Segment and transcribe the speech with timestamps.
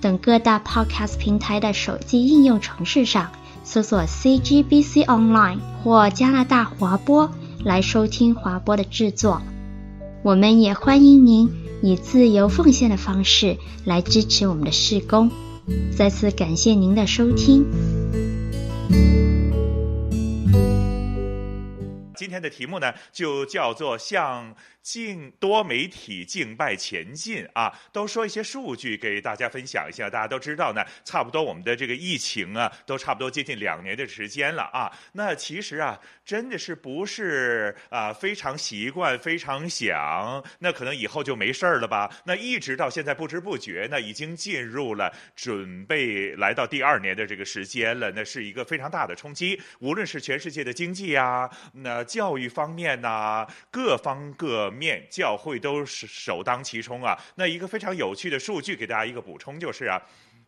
[0.00, 3.30] 等各大 Podcast 平台的手机应用程式上
[3.64, 7.30] 搜索 CGBC Online 或加拿大华播
[7.64, 9.42] 来收听华播的制作。
[10.22, 11.50] 我们也欢迎您
[11.82, 15.30] 以自由奉献的方式来支持我们的事工。
[15.96, 17.64] 再次感谢您的收听。
[22.14, 24.54] 今天的题目呢，就叫做像
[24.86, 30.08] 敬多媒体敬拜前进啊，都说一些数据给大家分享一下。
[30.08, 34.92] 大家都知道呢，差不多我们的这个疫情啊，都差不多接近两年的时间了啊。
[35.10, 42.08] 那其实啊，真的是不是啊非常习惯、非常想，那可能以后就没事儿了吧？
[42.24, 48.12] 那一直到现在不知不觉呢，已经进入了准备来到第二年的这个时间了。
[48.12, 51.96] 那是一个非常大的冲击，无论是全世界的经济啊，那。
[52.04, 57.18] 教育方面呐、各方各面教会都是首当其冲啊。
[57.36, 60.00] 那一个非常有趣的数据，给大家一个补充，就是啊。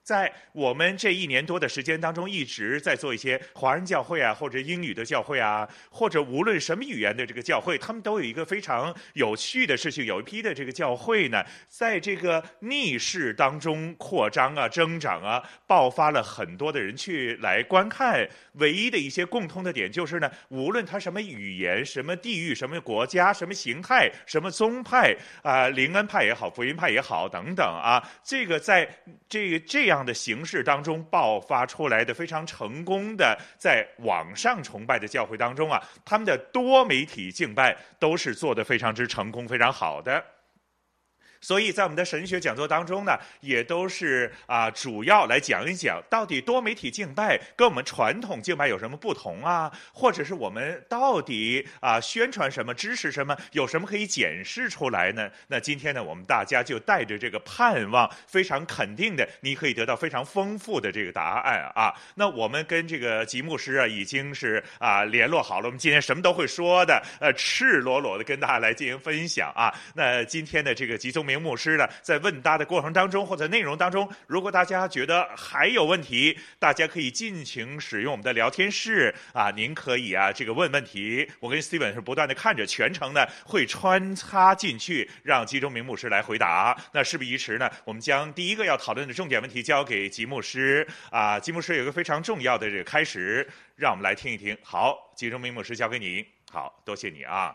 [0.09, 10.07] 在我们这一年多的时间当中，一直在做一些华人教会啊，或者英语的教会啊，或者无论什么语言的这个教会，他们都有一个非常有趣的事情。
[10.07, 18.27] 有一批的这个教会呢，在这个逆势当中扩张啊、增长啊，爆发了很多的人去来观看。
[18.55, 28.89] 唯一的一些共通的点就是呢，无论他什么语言、什么地域、什么国家、什么形态、什么宗派啊，灵恩派也好、福音派也好等等啊，这个在
[29.29, 29.98] 这个这样。
[29.99, 40.25] 这样的形式当中爆发出来的非常成功的，在网上崇拜的教会当中啊，他们的多媒体敬拜都是做得非常之成功、非常好的。
[41.41, 49.73] 所以在我们的神学讲座当中呢，也都是啊，主要来讲一讲到底多媒体敬拜跟我们传统敬拜有什么不同啊？
[49.93, 55.31] 或者是我们到底啊宣传什么、支持什么，有什么可以检视出来呢？
[55.47, 61.95] 那今天呢，我们大家就带着这个盼望，非常肯定的，你可以得到非常丰富的这个答案啊。
[62.17, 69.73] 那我们跟这个吉牧师啊，已经是啊联络好了，我们今天什么都会说的，呃，赤裸裸的跟大家来进行分享啊。
[69.95, 71.28] 那今天的这个集中。
[71.29, 86.75] 明牧师呢，在问答的过程当中或者内容当中，如果大家觉得还有问题，大家可以尽情使用我们的聊天室啊，您可以啊这个问问题，我跟 Steven 是不断的看着，全程呢会穿插进去，让集中明牧师来回答。
[86.93, 93.47] 那事不宜迟呢，我们将第一个要讨论的重点问题交给吉牧师啊，吉牧师有一个非常重要的这个开始，
[93.77, 94.57] 让我们来听一听。
[94.63, 97.55] 好，集中明牧师交给你，好多谢你啊。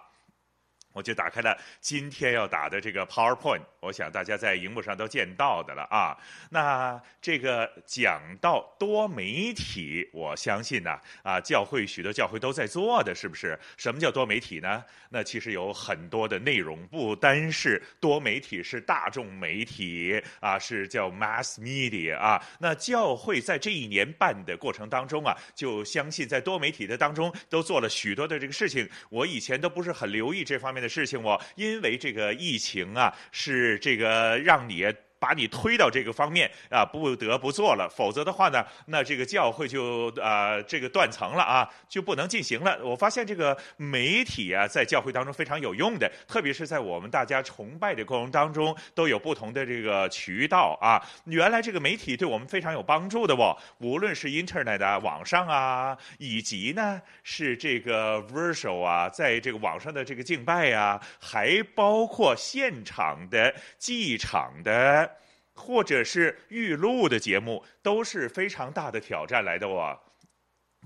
[0.93, 6.15] 我就打开了今天要打的这个 PowerPoint，我想大家在荧幕上都见到的了啊。
[6.49, 13.59] 那这个讲到多媒体，我相信呢啊，教会许多教会都在做的，是不是？
[13.75, 14.85] 什么叫多媒体呢？
[15.09, 22.41] 那其实有很多的内容，不单是多媒体，是大众媒体啊，是叫 mass media 啊。
[22.59, 28.87] 那教会在这一年半的过程当中啊，就相信在多媒体的当中都做了许多的这个事情。
[29.09, 34.85] 我以前都不是很留意这方面的事情，我因为这个疫情啊，是这个让你。
[35.23, 42.77] 把你推到这个方面啊，不得不做了，否则的话呢，那这个教会就啊、这个断层了啊，就不能进行了。
[42.83, 51.01] 我发现这个媒体啊，在教会当中非常有用的，特别是在我们大家崇拜的过程当中，都有不同的这个渠道啊。
[51.23, 65.09] 原来这个媒体对我们非常有帮助的哦，无论是 Internet 啊，网上啊，以及呢是这个 Virtual 啊，在这个网上的这个敬拜啊，还包括现场的、祭场的。
[65.55, 69.97] 或者是预录的节目都是非常大的挑战来的哦。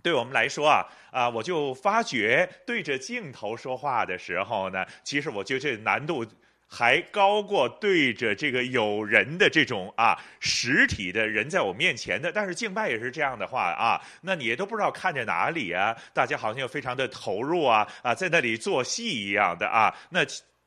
[0.03, 6.25] 对我们来说啊，啊，我就发觉对着镜头说话的时候呢，其实我觉得这难度
[6.67, 12.31] 还高过对着这个有人的这种啊实体的人在我面前的。
[12.31, 19.95] 但是敬拜也是这样的话啊，那你也都不知道看着哪里啊，大家好像又非常的投入啊啊，在那里做戏一样的啊。
[20.11, 20.19] 那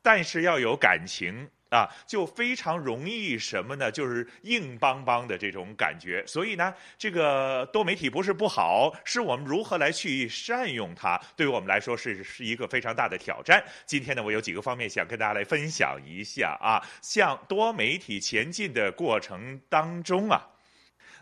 [0.03, 1.49] 但是要有感情。
[1.71, 3.91] 啊，就非常容易什么呢？
[3.91, 6.25] 就是硬邦邦的这种感觉。
[6.27, 13.65] 所以呢，这个多媒体不是不好，是我们如何来去善用它，对于我们来说是是一个非常大的挑战。
[13.87, 16.83] 今天呢，我有几个方面想跟大家来分享一下啊。
[17.01, 20.45] 向多媒体前进的过程当中啊，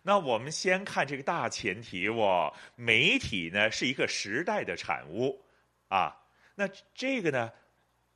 [0.02, 5.44] 那我们先看这个大前提，我媒体呢是一个时代的产物
[5.88, 6.16] 啊。
[6.54, 7.52] 那这个呢，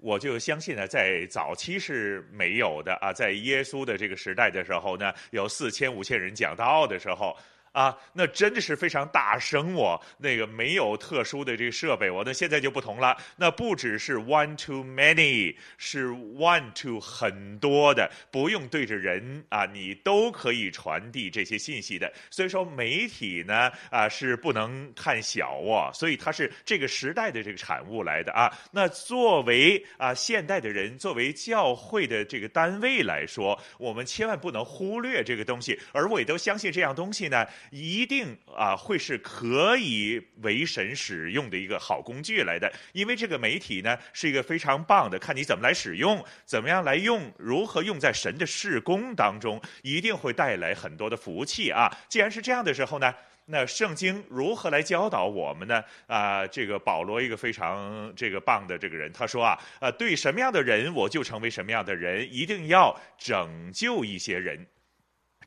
[0.03, 3.13] 我就相信呢，在早期是没有的啊。
[3.13, 7.37] 在耶稣的这个时代的时候呢，有四千五千人讲道的时候。
[7.73, 13.17] 啊，那真的是非常大声哦，那个没有特殊的这个设备，我那现在就不同了。
[13.37, 22.13] 那不只是 one to many，是 one to 很多的，不用对着人啊，你都可以传递这些信息的。
[22.31, 28.53] 所以说媒体呢啊是不能看小哦，所以它是这个时代的这个产物来的啊。
[28.71, 37.47] 那作为啊现代的人，作为教会的这个单位来说，我们千万不能忽略这个东西，而我也都相信这样东西呢。
[37.71, 51.91] 一定啊会是可以为神使用的一个好工具来的，因为这个媒体呢是一个非常棒的，看你怎么来使用，怎么样来用，如何用在神的事工当中，一定会带来很多的福气啊！
[52.09, 53.15] 既然是这样的时候呢，
[53.47, 55.83] 那圣经如何来教导我们呢？
[56.07, 64.67] 啊，这个保罗一个非常这个棒的这个人，他说啊，呃，对什么样的人我就成为什么样的人，一定要拯救一些人，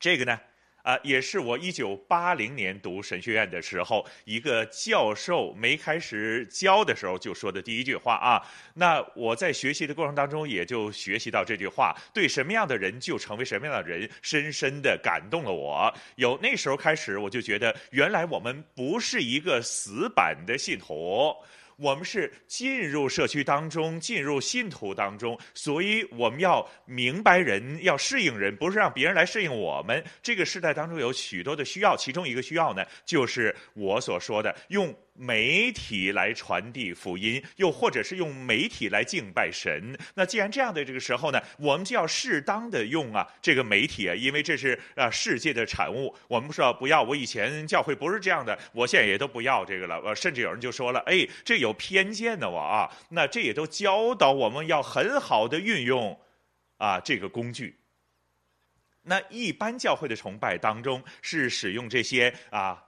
[0.00, 0.38] 这个呢。
[0.86, 8.40] 啊，也是我一九八零年读神学院的时候，一个教授没开始教的时候就说的第一句话啊。
[8.74, 15.92] 那我在学习的过程当中，也就学习到这句话：对什么样的人就成为什么样的人，深深的感动了我。
[16.14, 21.34] 有那时候开始，我就觉得原来我们不是一个死板的信徒。
[21.76, 30.02] 我们是进入社区当中，进入信徒当中，所以我们要明白人，要适应人，不是让别人来适应我们。
[30.22, 34.94] 这个时代当中有许多的需要，其中一个需要呢，就是我所说的用。
[35.18, 39.96] 媒体来传递福音，又或者是用媒体来敬拜神。
[40.14, 46.14] 那既然这样的这个时候呢，我们就要适当的用啊这个媒体啊，因为这是啊世界的产物。
[46.28, 49.98] 我们说不要，我以前教会不是这样的，我现在也都不要这个了。
[50.04, 52.90] 呃，甚至有人就说了，哎，这有偏见的我啊。
[53.10, 56.18] 那这也都教导我们要很好的运用
[56.76, 57.76] 啊这个工具。
[59.02, 62.82] 那一般教会的崇拜当中是使用这些啊。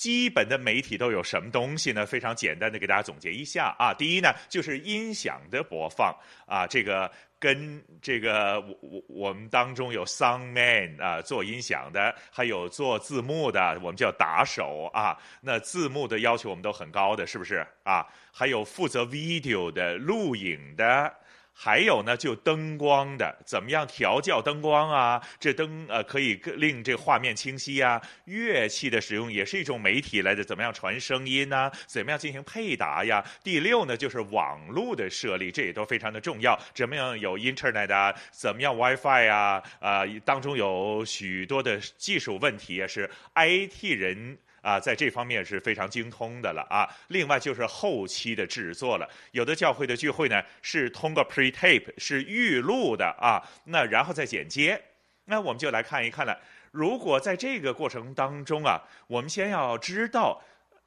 [0.00, 2.06] 基本的媒体都有什么东西呢？
[2.06, 3.92] 非常简单的给大家总结一下啊。
[3.92, 6.16] 第一呢，就是音响的播放
[6.46, 15.14] 啊，这个跟这个我我我们当中有 sound man 啊，做音响的，还有做字幕的，我们叫打手啊。
[15.42, 18.06] 那字幕的要求我们都很高的，是不是啊？
[18.32, 21.14] 还有负责 video 的录影的。
[21.62, 25.20] 还有呢，就灯光的，怎么样调教灯光啊？
[25.38, 28.00] 这灯呃可以令这个画面清晰啊。
[28.24, 33.22] 乐器的使用也是一种媒体来的，怎么样传声音呢、怎么样进行配搭呀？
[33.44, 36.58] 第六呢，就是网络的设立，这也都非常的重要。
[36.72, 38.14] 怎么样有 Internet 啊？
[38.30, 39.62] 怎么样 WiFi 啊？
[39.80, 44.38] 啊、当中有许多的技术问题，也是 IT 人。
[44.62, 46.88] 啊，在这方面是非常精通的了啊。
[47.08, 54.82] 另外就是后期的制作了，有的教会的聚会呢是通过 pre-tape 是预录的啊，那然后再剪接。
[55.24, 56.40] 那我们就来看一看了。
[56.72, 60.42] 如果在这个过程当中啊，我们先要知道，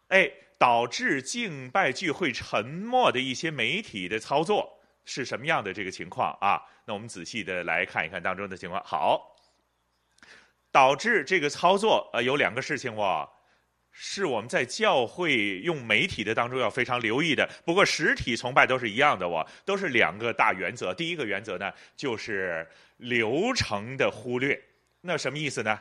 [0.10, 6.62] 哎，导致敬拜聚会沉默的一些媒体的操作是什么样的这个情况啊？
[6.86, 8.82] 那我们仔细的来看一看当中的情况。
[8.84, 9.36] 好，
[10.72, 13.30] 导致这个操作呃有两个事情哇。
[13.96, 17.48] 是我们在教会用媒体的当中要非常留意的。
[17.64, 20.92] 不过实体崇拜都是一样的，我都是两个大原则。
[20.94, 24.60] 第一个原则呢，就是流程的忽略。
[25.02, 25.80] 那什么意思呢？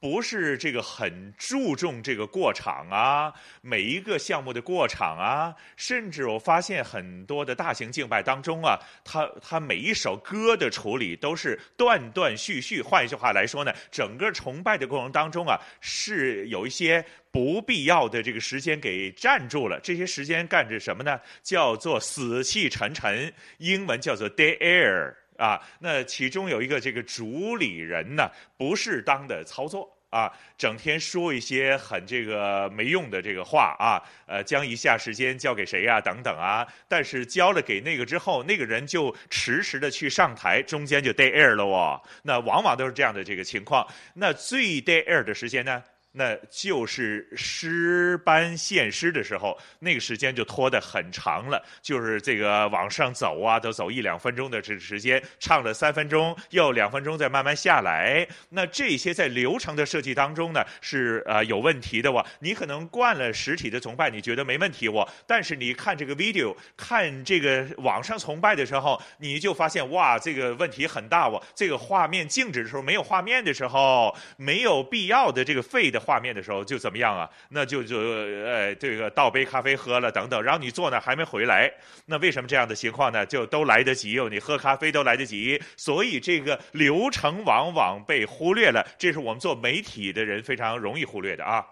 [0.00, 3.30] 不是这个很注重这个过场啊，
[3.60, 12.80] 每一个项目的过场啊，甚至我发现很多的大型敬拜当中啊，他他每一首歌的处理都是断断续续。
[12.80, 19.78] 换一句话来说呢，整个崇拜的过程当中啊，是有一些不必要的这个时间给占住了。
[19.80, 21.20] 这些时间干着什么呢？
[21.42, 25.14] 叫做死气沉沉，英文叫做 dead air。
[25.40, 41.98] 啊，那其中有一个这个主理人呢，不适当的操作啊，整天说一些很这个没用的这个话啊，呃，将以下时间交给谁呀、等等啊，但是交了给那个之后，那个人就迟迟的去上台，中间就 dead air 了哦。
[42.24, 43.86] 那往往都是这样的这个情况。
[44.14, 45.82] 那最 dead air 的时间呢，
[46.12, 51.62] 那就是诗班献诗的时候，那个时间就拖得很长了。
[51.80, 58.26] 就是这个往上走啊，都走一两分钟的这个时间，唱了三分钟，又两分钟，再慢慢下来。
[58.48, 62.26] 那这些在流程的设计当中呢，是呃有问题的哇。
[62.40, 65.08] 你可能惯了实体的崇拜，你觉得没问题哇。
[65.28, 71.40] 但是你看这个 video，看这个网上崇拜的时候，你就发现哇，这个问题很大哇。
[71.54, 75.99] 这个画面静止的时候，没有画面的时候，没有必要的这个费的。
[76.00, 77.28] 画面的时候就怎么样啊？
[77.50, 81.70] 那就就呃，这个倒杯咖啡喝了等等，然后你坐那还没回来，
[82.06, 83.26] 那为什么这样的情况呢？
[83.26, 91.64] 就都来得及哦，你喝咖啡都来得及，所以这个流程往往被忽略了，这是我们做媒体的人非常容易忽略的啊。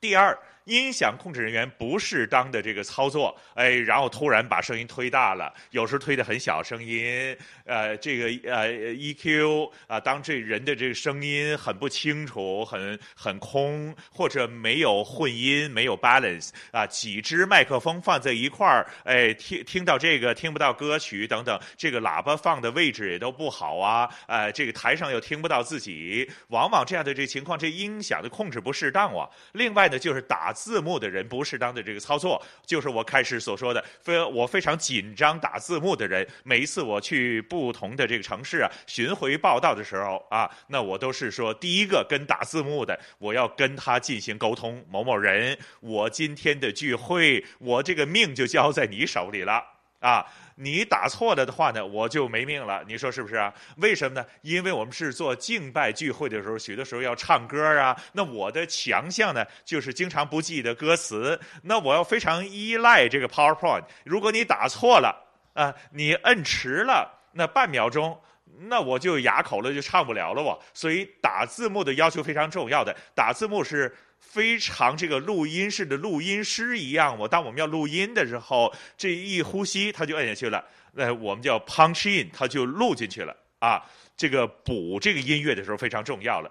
[0.00, 0.36] 第二。
[0.64, 29.28] 音响控制人员不适当的这个操作，哎，然后突然把声音推大了，有时候推的很小声音，呃，这个呃 EQ 啊，当这人的这个声音很不清楚，很很空，或者没有混音，没有 balance 啊，几支麦克风放在一块儿，哎，听听到这个听不到歌曲等等，这个喇叭放的位置也都不好啊，呃，这个台上又听不到自己，往往这样的这情况，这音响的控制不适当啊。
[29.52, 30.53] 另外呢，就是打。
[30.54, 36.26] 字幕的人不适当的这个操作，就是我开始所说的，非我非常紧张打字幕的人。
[36.44, 44.82] 每一次我去不同的这个城市啊巡回报道的时候啊，那我都是说第一个跟打字幕的，我要跟他进行沟通。
[44.88, 49.62] 某某人，我今天的聚会，我这个命就交在你手里了
[49.98, 50.24] 啊。
[50.56, 52.84] 你打错了的话呢，我就没命了。
[52.86, 53.52] 你说是不是啊？
[53.78, 54.26] 为什么呢？
[54.42, 57.96] 因为我们是做敬拜聚会的时候，许多时候要唱歌啊。
[58.12, 61.38] 那我的强项呢，就是经常不记得歌词。
[61.62, 63.84] 那我要非常依赖这个 PowerPoint。
[64.04, 65.14] 如果你打错了
[65.54, 68.18] 啊，你摁迟了，那半秒钟，
[68.60, 70.42] 那我就哑口了，就唱不了了。
[70.42, 73.94] 我所以打字幕的要求非常重要的，打字幕是。
[74.18, 80.64] 非常这个录音式的录音师一样，我当我们要录音的时候，这一呼吸他就摁下去了。
[80.94, 83.84] 那，我们叫 punch in，他就录进去了啊。
[84.16, 86.50] 这个补这个音乐的时候非常重要了。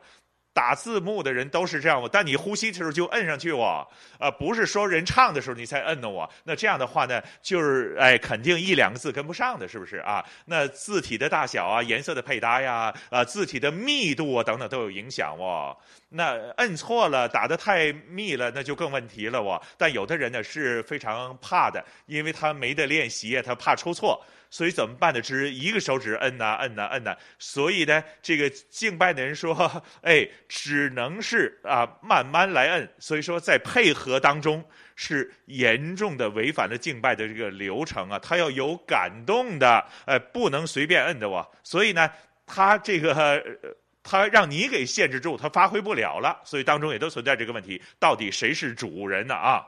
[0.54, 3.86] 打字幕的人都是这样，但你呼吸的时候就摁上去我，
[4.20, 6.30] 呃，不是说人唱的时候你才摁的我。
[6.44, 10.24] 那这样的话呢，就是哎，肯定一两个字跟不上的，是不是啊？
[10.46, 15.76] 那字体的大小啊，颜色的配搭呀，啊、字体的密度啊等等都有影响哦。
[16.10, 19.60] 那摁错了，打得太密了，那就更问题了哦。
[19.78, 24.24] 但有的人呢是非常怕的，因为他没得练习，他怕出错。
[24.54, 25.20] 所以怎么办呢？
[25.20, 27.18] 只一个手指摁呐摁呐摁呐。
[27.40, 29.52] 所以呢，这个敬拜的人说
[30.04, 34.64] ：“哎，只能是啊，慢慢来摁。”所以说，在配合当中
[34.96, 38.20] 是严重的违反了敬拜的这个流程啊。
[38.20, 41.50] 他要有感动的，哎，不能随便摁的哇。
[41.64, 42.08] 所以呢，
[42.46, 43.44] 他这个
[44.04, 46.40] 他让你给限制住，他发挥不了了。
[46.46, 49.34] 所以当中也都存在这个问题：到底谁是主人呢？
[49.34, 49.66] 啊，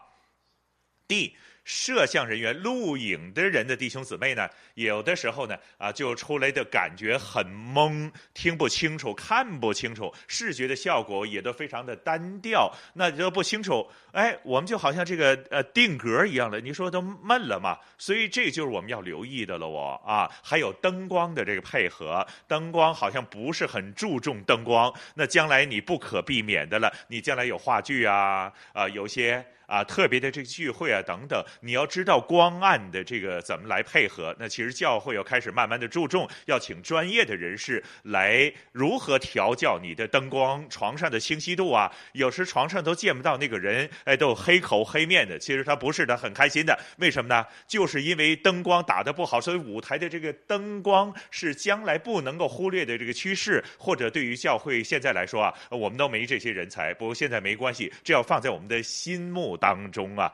[1.08, 1.36] 第。
[1.66, 13.86] 摄像人员、录影的人的弟兄姊妹呢，有的时候呢，啊，就出来的感觉很懵，听不清楚，看不清楚，视觉的效果也都非常的单调，那就不清楚。
[14.12, 17.78] 哎，我们就好像这个呃定格一样的，你说都闷了嘛？
[17.98, 29.44] 所以这就是我们要留意的了哦，啊，还有灯光的这个配合，灯光好像不是很注重灯光，那将来你不可避免的了，你将来有话剧啊，啊，有些。
[29.68, 34.36] 啊，特别的这个聚会啊，等等，你要知道光暗的这个怎么来配合。
[34.40, 41.92] 那其实教会要开始慢慢的注重，要请专业的人士来如何调教你的灯光、床上的清晰度啊。
[42.14, 45.40] 有时床上都见不到那个人，哎，都黑口黑面的。
[45.40, 46.78] 其实他不是的，很开心的。
[46.98, 47.46] 为什么呢？
[47.68, 53.64] 就是因为灯光打得不好，所以舞台的这个灯光是将来不能够忽略的这个趋势。
[53.78, 60.34] 或者对于教会现在来说啊，我们都没这些人才，不过现在没关系，这要放在我们的心目当中啊，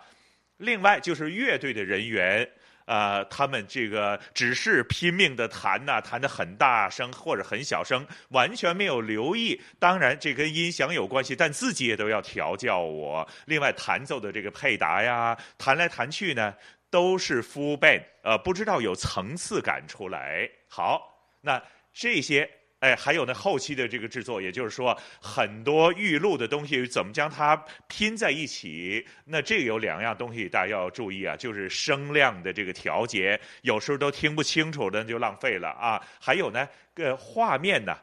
[0.57, 2.47] 另外就是乐队的人员，
[2.85, 9.59] 呃，他们这个只是拼命的弹呐、弹得很大声或者很小声，完全没有留意。
[9.79, 13.27] 当然，这跟音响有关系，但自己也都要调教我。
[13.45, 16.53] 另外，弹奏的这个配搭呀，弹来弹去呢，
[16.89, 20.49] 都是 full band，呃，不知道有层次感出来。
[20.67, 21.61] 好，那
[21.93, 22.49] 这些。
[22.81, 27.55] 哎，还有呢，后期的这个制作，也就是说，很多预录的东西怎么将它
[27.88, 29.05] 拼在一起？
[29.25, 36.01] 那这个有两样东西大家要注意啊，就是声量的这个调节，有时候都听不清楚的就浪费了啊。
[36.19, 37.95] 还有呢，个画面呢，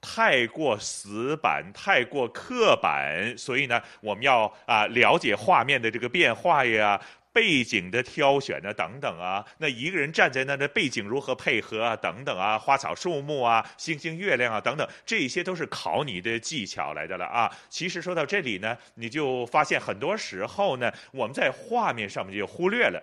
[0.00, 7.00] 太过死板，太过刻板，所以呢，我们要啊了解画面的这个变化呀。
[7.36, 17.54] 背景的挑选啊，等等啊，那一个人站在那的背景如何配合啊，等等啊，花草树木啊，星星月亮啊，等等，这些都是考你的技巧来的了啊。
[17.68, 22.98] 其实说到这里呢，你就发现很多时候呢，我们在画面上面就忽略了。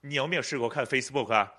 [0.00, 1.52] 你有没有试过看 Facebook 啊？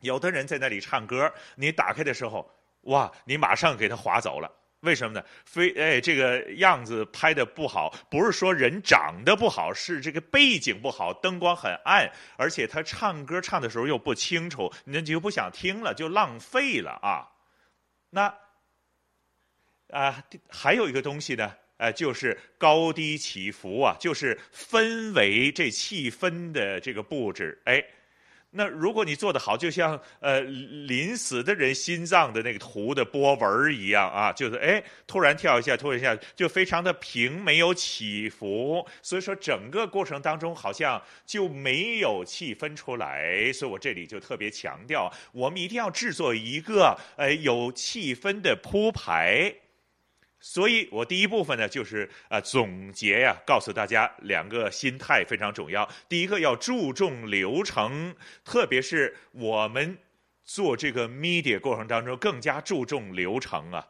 [0.00, 2.46] 有的人在那里唱歌，你打开的时候，
[2.82, 4.52] 哇，你马上给他划走了。
[4.80, 5.24] 为什么呢？
[5.44, 17.26] 非哎，这个样子拍的不好，不是说人长得不好，是这个背景不好，灯光很暗，而且他唱歌唱的时候又不清楚，你就不想听了，就浪费了啊。
[18.10, 18.32] 那
[19.90, 27.84] 啊，还有一个东西呢，呃，就是高低起伏啊，就是氛围这气氛的这个布置，哎。
[28.50, 43.52] 那如果你做得好，就像呃临死的人心脏的那个图的波纹一样啊，就是哎突然跳一下，突然一下就非常的平，没有起伏，所以说整个过程当中好像就没有气氛出来。
[43.52, 49.54] 所以我这里就特别强调，我们一定要制作一个呃有气氛的铺排。
[50.40, 55.88] 所以我第一部分呢，就是啊总结呀，告诉大家两个心态非常重要。
[56.08, 58.14] 第一个要注重流程，
[58.44, 59.98] 特别是我们
[60.44, 63.86] 做这个 media 过程当中更加注重流程啊。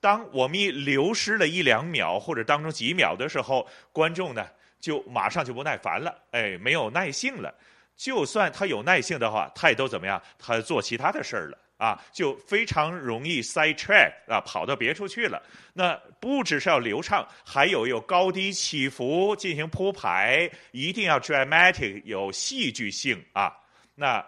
[0.00, 4.46] 当我们一流失了一两秒或者当中几秒的时候，观众呢
[4.80, 7.54] 就马上就不耐烦了，哎，没有耐性了。
[7.94, 10.20] 就算他有耐性的话，他也都怎么样？
[10.38, 11.58] 他做其他的事儿了。
[11.82, 15.42] 啊，就非常容易 side track 啊，跑到别处去了。
[15.72, 23.52] 那不只是要流畅，还有有高低起伏进行铺排，一定要 dramatic 有戏剧性啊。
[23.96, 24.24] 那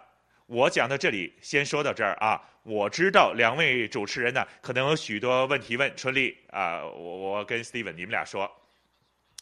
[0.47, 2.41] 我讲到这里，先说到这儿啊。
[2.63, 8.51] 我知道两位主持人呢，可能有许多问题问春丽啊，我我跟 Steven 你们俩说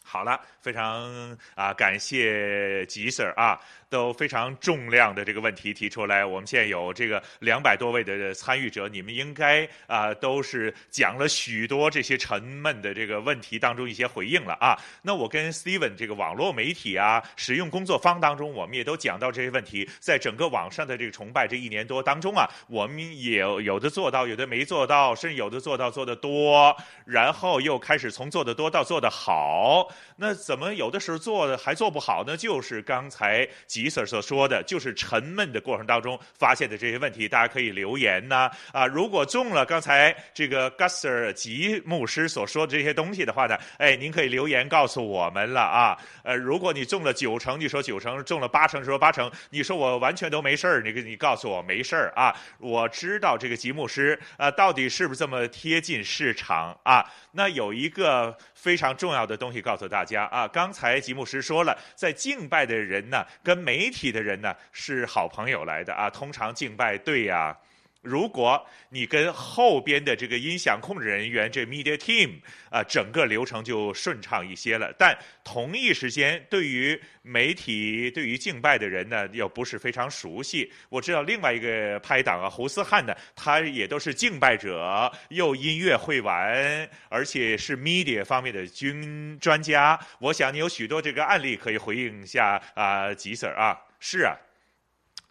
[0.04, 3.60] 好了，非常啊感谢吉 Sir 啊。
[3.88, 14.76] 都非常重量的这个问题提出来，我们现在有这个两百多位的参与者，你们应该啊、都是讲了许多这些沉闷的这个问题当中一些回应了啊。
[15.02, 19.88] 那我跟 Steven 这个网络媒体啊使用工作方当中，我们也都讲到这些问题。
[20.00, 29.88] 在整个网上的这个崇拜这一年多当中啊，我们也有的做到，有的没做到，甚至有的做到做得多，然后又开始从做得多到做得好。
[30.16, 32.36] 那怎么有的时候做的还做不好呢？
[32.36, 33.48] 就是刚才。
[33.74, 38.86] 吉 Sir 所说的就是沉闷的过程当中发现的这些问题，大家可以留言呐啊！
[38.86, 45.98] 如果中了刚才这个 Gusir 吉牧师所说的这些东西的话呢，哎，您可以留言告诉我们了啊。
[46.22, 49.28] 呃，如果你中了九成，你说九成；中了八成，说八成。
[49.50, 52.32] 你说我完全都没事儿，你你告诉我没事儿啊。
[52.60, 57.04] 我知道这个吉牧师啊，到底是不是这么贴近市场啊？
[57.32, 66.10] 那有一个非常重要的东西告诉大家啊，刚才吉牧师说了，在敬拜的人呢，跟媒体的人呢是好朋友来的啊。
[66.10, 67.56] 通常敬拜对呀。
[68.04, 72.34] 如果你跟后边的这个音响控制人员，这 media team
[72.70, 74.92] 啊，整个流程就顺畅一些了。
[74.98, 80.70] 但同一时间，对于媒体、对于敬拜的人呢，又不是非常熟悉。
[80.90, 89.98] 我知道另外一个拍档啊，胡思汉呢，他也都是敬拜者，又音乐会玩，而且是 media 方面的军专家。
[90.18, 94.36] 我想你有许多这个案例可以回应一下啊，吉 Sir 啊，是啊。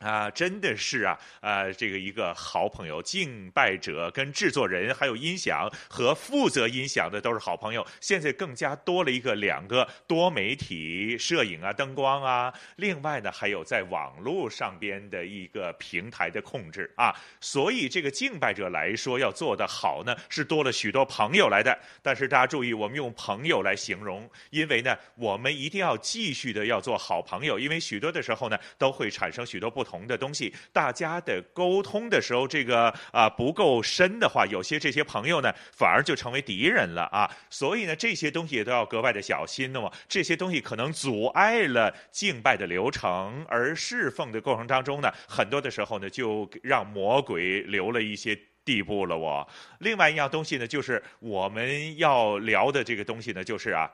[0.03, 7.85] 啊，真的是啊，呃，这个一个好朋友，敬拜者跟制作人，还有音响和负责音响的都是好朋友。
[8.01, 17.15] 现在更加多了一个两个多媒体摄影啊、灯光啊，另外呢还有在网络上边的一个平台的控制啊。
[17.39, 21.79] 所以这个敬拜者来说要做得好呢，是多了许多朋友来的。
[22.01, 29.92] 但是大家注意，我们用朋友来形容，因为呢，我们一定要继续的要做好朋友，因为许多的时候呢，都会产生许多不同。
[29.93, 37.29] 同的东西，大家的沟通的时候，这个啊不够深的话，有些这些朋友呢，反而就成为敌人了啊。
[37.47, 39.93] 所以呢，这些东西也都要格外的小心那么。
[40.09, 49.15] 这些东西可能阻碍了敬拜的流程，而侍奉的过程当中呢，很多的时候呢，就让魔鬼留了一些地步了。
[49.15, 53.91] 我另外一样东西呢，就是我们要聊的这个东西呢，就是啊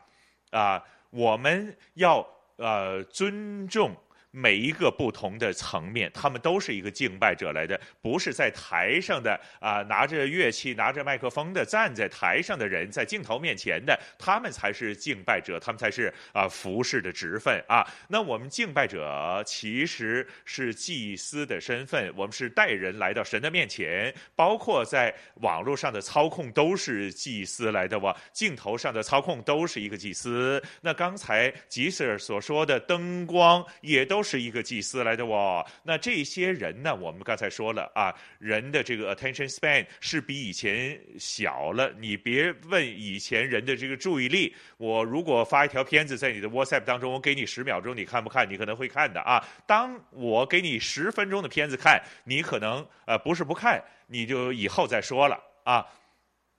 [0.52, 3.94] 啊，我们要呃尊重。
[4.32, 17.84] 每一个不同的层面，他们都是一个敬拜者来的，不是在台上的啊，拿着乐器、拿着麦克风的站在台上的人，在镜头面前的，他们才是敬拜者，他们才是啊服侍的职分啊。
[18.08, 25.12] 那我们敬拜者其实是祭司的身份，我们是带人来到神的面前，包括在
[25.42, 30.62] 网络上的操控都是祭司来的哇，镜头上的操控都是一个祭司。
[30.82, 34.19] 那刚才吉 Sir 所说的灯光也都。
[34.20, 36.94] 都是一个祭司来的哇，那这些人呢？
[36.94, 41.90] 我们刚才说了啊，人的这个 attention span 是比以前小了。
[41.98, 48.46] 你别问以前人的这个注意力，我如果发一条片子在你的 WhatsApp 当中，我给你十秒钟，你看不看？
[48.50, 49.42] 你可能会看的啊。
[49.66, 55.88] 当我给你十分钟的片子看，你可能呃不是不看，你就以后再说了啊。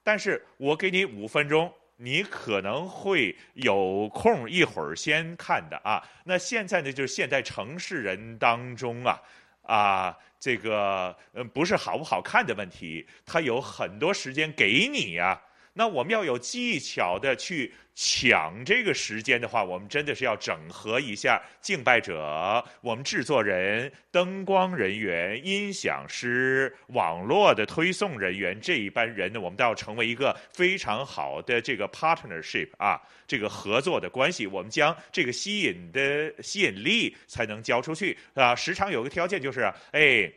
[0.03, 1.71] 但是我给你五分钟。
[2.03, 6.03] 你可能会有空一会儿先看的啊。
[6.25, 9.21] 那现在呢，就是现代城市人当中啊，
[9.63, 15.43] 啊，这个嗯，不是好不好看的问题，他有很多时间给你呀、啊。
[15.73, 38.57] 那我们要有技巧的去抢这个时间的话，我们真的是要整合一下敬拜者、我们制作人、灯光人员、音响师、网络的推送人员这一班人呢，我们都要成为一个非常好的这个 partnership 啊，这个合作的关系，我们将这个吸引的吸引力才能交出去啊。
[38.57, 40.31] 时常有个条件就是，哎，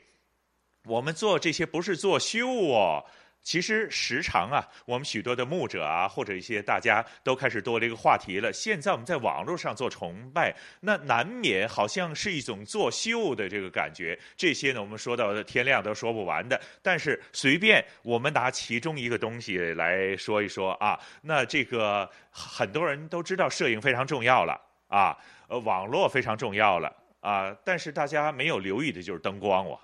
[0.85, 3.03] 我们做这些不是作秀哦。
[3.43, 8.51] 其实时常啊，我们许多的牧者啊，或者一些大家都开始多了一个话题了。
[8.53, 14.17] 现在我们在网络上做崇拜，那难免好像是一种作秀的这个感觉。
[14.37, 16.59] 这些呢，我们说到的天亮都说不完的。
[16.81, 25.17] 但是随便我们拿其中一个东西来说一说啊，那这个很多人都知道摄影非常重要了啊，
[25.49, 29.77] 呃，网络非常重要了啊，但是大家没有留意的就是灯光哦，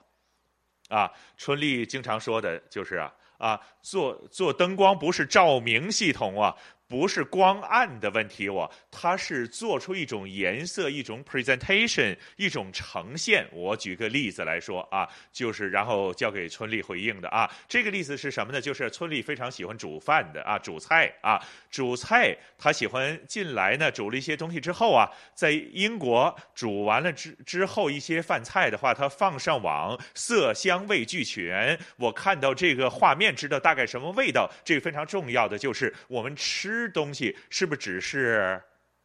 [0.87, 3.13] 啊，春丽经常说的就是啊。
[3.39, 6.55] 啊，做做灯光不是照明系统啊。
[6.89, 13.47] 不是光暗的问题，我它是做出一种颜色，一种 presentation，一种呈现。
[13.53, 17.47] 我举个例子来说啊，就是然后交给村里回应的啊。
[17.67, 18.59] 这个例子是什么呢？
[18.59, 22.35] 就是村里非常喜欢煮饭的啊，煮菜啊，煮菜。
[22.57, 31.79] 他喜欢进来呢，煮了一些东西之后啊，在英国煮完了之之后，一些饭菜的话，他放上网，色香味俱全。
[31.97, 34.49] 我看到这个画面，知道大概什么味道。
[34.65, 36.78] 这个非常重要的就是我们吃。
[36.79, 38.61] 吃东西是不是只是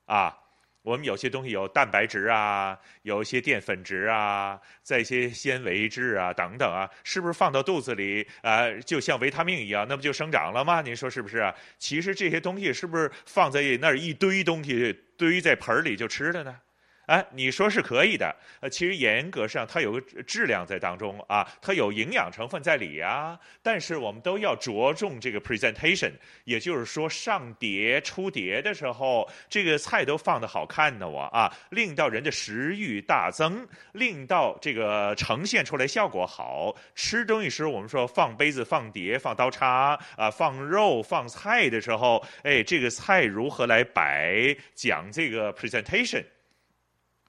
[0.06, 0.36] 啊？
[0.82, 10.82] 我们有些东西有蛋白质啊，有一些淀粉质啊，在一些纤维质啊等等啊，是不是放到肚子里啊，就像维他命一样，那不就生长了吗？
[10.82, 11.52] 您说是不是？
[11.78, 16.60] 其实这些东西是不是放在那儿一堆东西堆在盆里就吃了呢？
[17.06, 23.38] 哎，你说是可以的，呃，其实严格上它有个质量在当中啊，它有营养成分在里呀。
[23.62, 26.12] 但是我们都要着重这个 presentation，
[26.44, 36.74] 也就是说上碟出碟的时候，这个菜都放的好看呢，我啊，令到人的食欲大增，令到这个呈现出来效果好。
[36.94, 46.24] 吃东西时我们说放杯子、放碟、放刀叉啊，放肉、放菜的时候，哎，这个菜如何来摆，讲这个 presentation。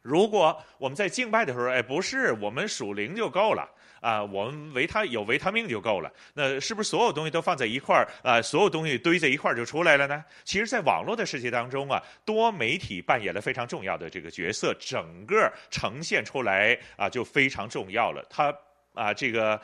[0.06, 3.68] 如果我们在敬拜的时候，哎，不是我们属灵就够了
[4.02, 6.14] 啊，我们维他有维他命就够了。
[6.36, 8.40] 那是不是所有东西都放在一块儿啊？
[8.40, 10.24] 所有东西堆在一块儿就出来了呢？
[10.44, 18.24] 其实，在网络的世界当中啊，多媒体扮演了非常重要的这个角色，整个呈现出来啊，就非常重要了。
[18.30, 18.56] 它
[18.94, 19.60] 啊，这个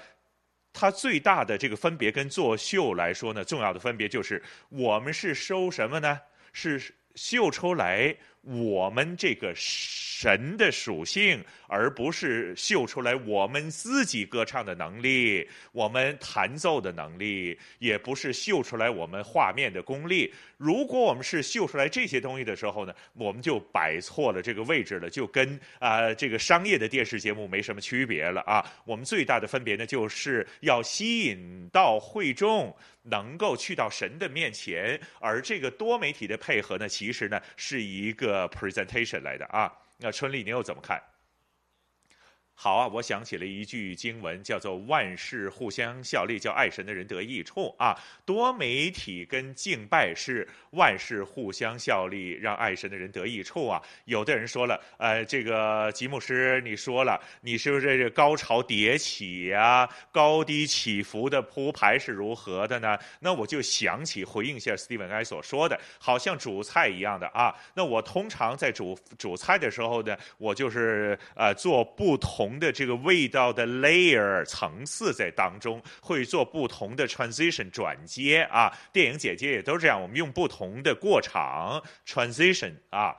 [0.74, 6.20] 它最大的这个分别跟作秀来说呢，重要的分别就是我们是收什么呢？
[6.52, 6.82] 是
[7.14, 8.18] 秀出来。
[8.42, 20.34] 我们这个神的属性，而不是秀出来我们自己歌唱的能力，我们弹奏的能力，也不是秀出来我们画面的功力。
[20.58, 28.66] 如果我们是秀出来这些东西的时候呢，我们就摆错了这个位置了，就跟啊、这个商业的电视节目没什么区别了啊。
[28.86, 32.76] 我们最大的分别呢，就是要吸引到会众。
[33.04, 39.72] 能够去到神的面前，而这个多媒体的配合呢，其实呢是一个 presentation 来的啊。
[39.98, 41.02] 那春丽，你又怎么看？
[42.54, 47.98] 好啊，我想起了一句经文，叫做“万事互相效力，叫爱神的人得益处”啊。
[48.24, 53.82] 多媒体跟敬拜是万事互相效力，让爱神的人得益处啊。
[54.06, 62.96] 有的人说了，呃，这个吉牧师，你说了，你是不是这高潮迭起啊，高低起伏的铺排是如何的呢？
[63.20, 67.56] 那我就想起回应一下 Stephen 刚才所说的，好像煮菜一样的啊。
[67.74, 72.51] 那我通常在煮煮菜的时候呢，我就是呃做不同。
[72.60, 83.16] 的这个味道的 layer 层次在当中会做不同的 transition 转接啊，电影姐姐也都这样，我们用不同的过场 transition 啊，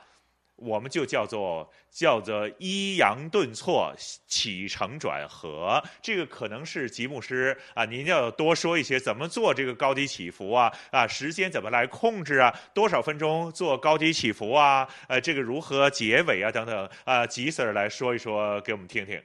[0.63, 3.93] 我们就叫做叫做抑扬顿挫
[4.27, 19.21] 起承转合，这个可能是吉牧师啊，您要多说一些怎么做这个高低起伏啊啊，时间怎么来控制啊，多少分钟做高低起伏啊，呃，这个如何结尾啊等等啊，吉 Sir 来说一说给我们听听。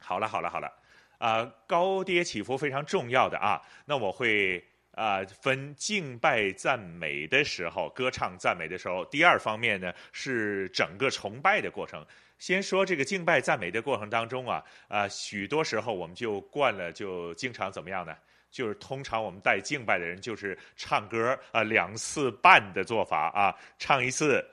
[0.00, 0.72] 好了好了好了，
[1.18, 3.60] 啊、高低起伏非常重要的啊。
[3.84, 4.64] 那我会
[4.98, 9.04] 啊、分敬拜赞美的时候，歌唱赞美的时候。
[9.04, 12.04] 第二方面呢是整个崇拜的过程。
[12.38, 18.14] 先说这个敬拜赞美的过程当中啊，啊、许多时候我们就惯了，就经常怎么样呢？
[18.50, 24.44] 就是通常我们带敬拜的人就是唱歌啊、两次半的做法啊，唱一次。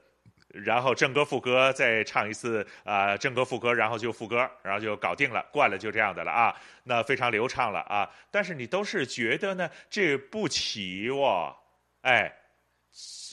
[0.63, 8.09] 然后正歌副歌再唱一次啊、正歌副歌，然后就副歌，然后就搞定了，惯了就这样的了啊，那非常流畅了啊。
[8.31, 11.55] 但是你都是觉得呢，这不齐哦，
[12.01, 12.33] 哎。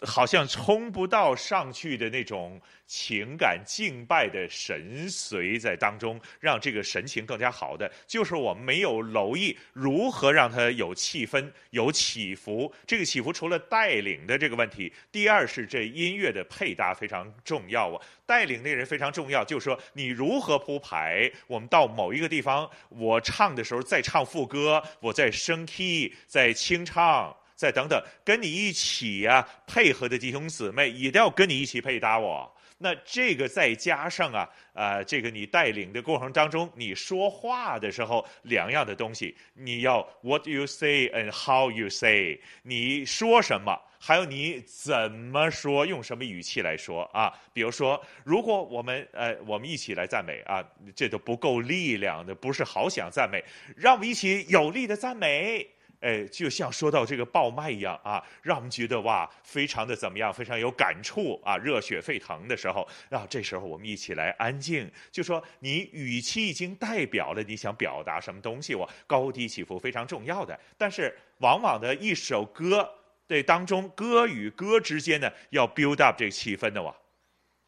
[0.05, 12.75] 好像冲不到上去的那种情感敬拜的神髓在当中，让这个神情更加好的，就是我们没有留意如何让它有气氛、有起伏。
[12.85, 18.03] 这个起伏除了带领的这个问题，第二是这音乐的配搭非常重要啊。
[18.27, 21.31] 带领那人非常重要，就是说你如何铺排。
[21.47, 27.37] 我们到某一个地方，我唱的时候再唱副歌，我再升 key，再清唱。
[27.63, 32.53] 再等等，跟你一起呀、啊、配合的弟兄姊妹也都要跟你一起配搭我。
[32.79, 47.33] 那这个再加上啊，呃，这个你带领的过程当中，你说话的时候两样的东西，你要 what you say and how you say，你说什么，还有你怎么说，用什么语气来说啊？
[47.53, 50.61] 比如说，如果我们呃我们一起来赞美啊，
[50.97, 53.45] 这都不够力量的，不是好想赞美，
[53.77, 55.65] 让我们一起有力的赞美。
[56.03, 72.93] 哎，就像说到这个爆麦一样啊，让我们觉得哇，非常的怎么样，非常有感触啊，热血沸腾的时候，啊，这时候我们一起来安静，就说你语气已经代表了你想表达什么东西，我高低起伏非常重要的，但是往往的一首歌
[73.29, 76.93] 对当中歌与歌之间呢，要 build up 这个气氛的哇，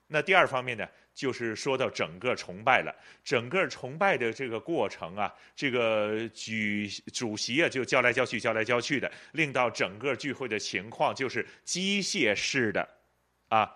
[0.08, 0.84] 那第二方面呢？
[1.14, 12.88] 就是说到整个崇拜了，整个崇拜的这个过程啊，这个举主席啊就叫来叫去，叫来叫去的，令到整个聚会的情况就是机械式的，
[13.48, 13.70] 啊。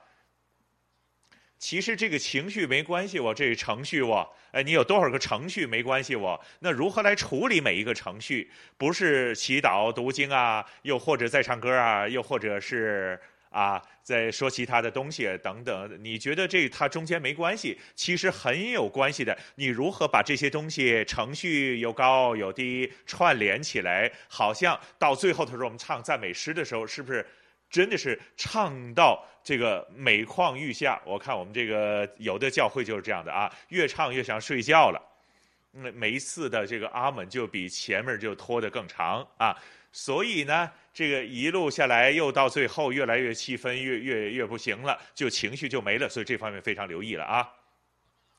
[1.60, 8.50] 其实这个情绪没关系，我这个程序我，哎，你有多少个程序没关系，我那如何来处理每一个程序？
[8.76, 13.20] 不是祈祷读经啊，又或者在唱歌啊，又或者是。
[13.50, 17.78] 啊，再说其他的东西等等，你觉得这它中间没关系？
[17.94, 19.36] 其实很有关系的。
[19.54, 24.10] 你如何把这些东西程序有高有低串联起来？
[24.28, 27.26] 好像到最后的时候，我们唱赞美诗的时候，是不是
[27.70, 31.00] 真的是唱到这个每况愈下？
[31.04, 35.02] 我看我们这个有的教会就是这样的啊，越唱越想睡觉了。
[35.70, 39.54] 那每一次的这个阿门就比前面就拖得更长啊，
[39.92, 40.70] 所以呢。
[40.94, 47.48] 这个一路下来，又到最后越来越气氛越越越不行了，就情绪就没了，所以这方面非常留意了啊。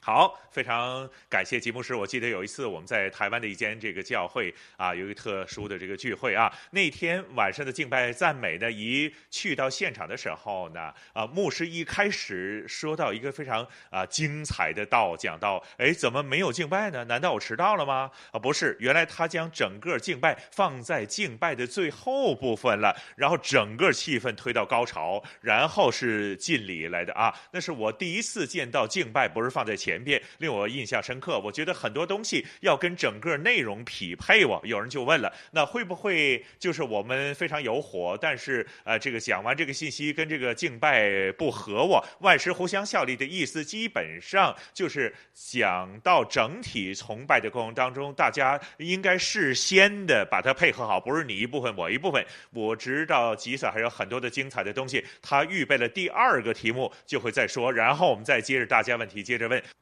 [0.02, 1.94] 好，非常感谢吉牧师。
[1.94, 6.52] 我记得有一次我们在台湾的一间这个教会啊，有一个特殊的这个聚会啊。
[6.72, 17.04] 那天晚上的敬拜赞美呢，一去到现场的时候呢，啊，牧师一开始说到一个非常啊精彩的道，讲到，哎，怎么没有敬拜呢？
[17.04, 18.10] 难道我迟到了吗？
[18.32, 27.36] 啊，不是，原来他将整个敬拜放在敬拜的最后部分了，然后整个气氛推到高潮，然后是敬礼来的啊。
[27.52, 29.89] 那是我第一次见到敬拜不是放在前。
[29.90, 34.46] 前边令我印象深刻，我觉得很多东西要跟整个内容匹配。
[34.46, 41.84] 我有人就问了，那会不会就是我们非常有火，但是呃，这个讲完这个信息跟这个敬拜不合？
[41.84, 52.24] 我万事互相效力的意思，基本上就是讲到整体崇拜的过程当中，大家应该事先的把它配合好，不是你一部分我一部分。
[52.52, 59.79] 我知道吉萨还有很多的精彩的东西，他预备了第二个题目就会再说，然后我们再接着大家问题接着问。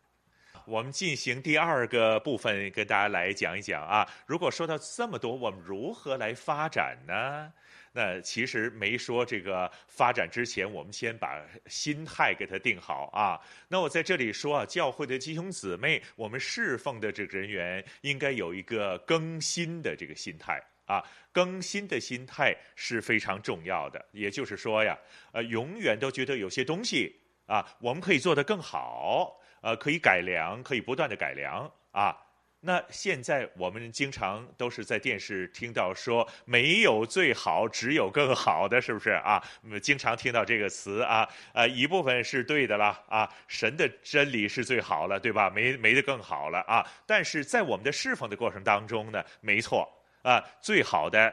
[0.67, 4.05] 我们进行第二个部分，跟大家来讲一讲啊。
[4.25, 7.49] 如果说到这么多，我们如何来发展呢？
[7.93, 13.39] 那其实没说这个发展之前，我们先把心态给它定好啊。
[13.69, 21.01] 那我在这里说啊，教会的弟兄姊妹，我们侍奉的这个人员应该有一个更新的这个心态啊。
[21.31, 24.05] 更新的心态是非常重要的。
[24.11, 24.97] 也就是说呀，
[25.31, 29.39] 呃，永远都觉得有些东西啊，我们可以做得更好。
[29.61, 32.15] 呃，可以改良，可以不断的改良啊。
[32.59, 39.41] 那现在我们经常都是在电视听到说，没有最好，只有更好的，是不是啊？
[39.79, 41.25] 经常听到这个词啊。
[41.53, 45.51] 呃，一部分是对的了啊，神的真理是最好了，对吧？
[45.51, 46.85] 没没得更好了啊。
[47.05, 49.87] 但是在我们的侍奉的过程当中呢，没错
[50.23, 51.31] 啊，最好的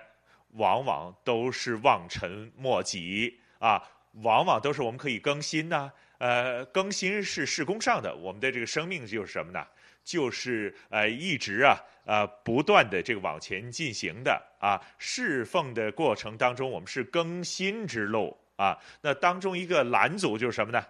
[0.51, 3.83] 往往都是望尘莫及啊，
[4.23, 5.91] 往往都是我们可以更新呐。
[6.25, 9.63] 呃，更新是事工上的，我们的这个生命就是什么呢？
[10.03, 18.75] 就是呃一直啊呃不断的这个往前进行的啊，侍奉的过程当中，我们是更新之路啊。
[19.03, 20.83] 那当中一个拦阻就是什么呢？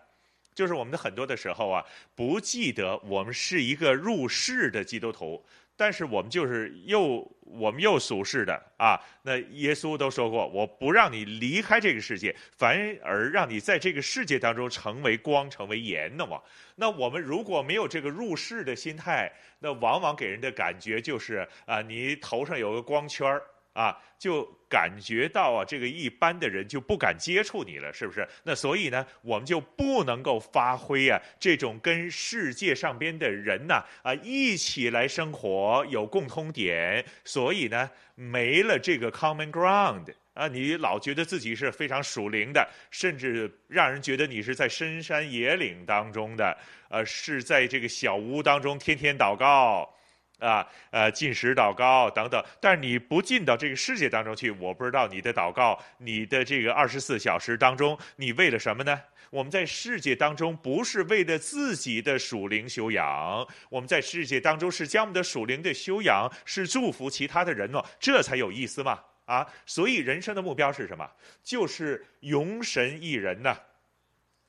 [0.55, 5.45] 就是我们的很多的时候啊，不记得我们是一个入世的基督徒。
[5.77, 16.41] 但是我们就是又我们又俗世的啊，那耶稣都说过，我不让你离开这个世界，反而让你在这个世界当中成为光，成为盐的嘛。
[16.77, 23.43] 那我们如果没有这个入世的心态，那往往给人的感觉就是啊，你头上有个光圈儿。
[23.75, 28.27] 啊，就感觉到啊，这个一般的人就不敢接触你了，是不是？
[28.45, 46.57] 那所以呢，我们就不能够发挥啊这种跟世界上边的人呐啊一起来生活有共通点，所以呢，没了这个 common ground 啊，你老觉得自己是非常属灵的，甚至让人觉得你是在深山野岭当中的，
[46.89, 49.93] 呃，是在这个小屋当中天天祷告。
[50.39, 59.01] 啊，呃，进食祷告等等，但是你不进到这个世界当中去，我不知道你的祷告，你的这个二十四小时当中，你为了什么呢？
[59.31, 69.01] 我们在世界当中不是为了自己的属灵修养，我们在世界当中是将我们的属灵的修养是祝福其他的人哦，这才有意思嘛！
[69.25, 71.11] 啊，所以人生的目标是什么？
[71.43, 73.57] 就是荣神一人呐。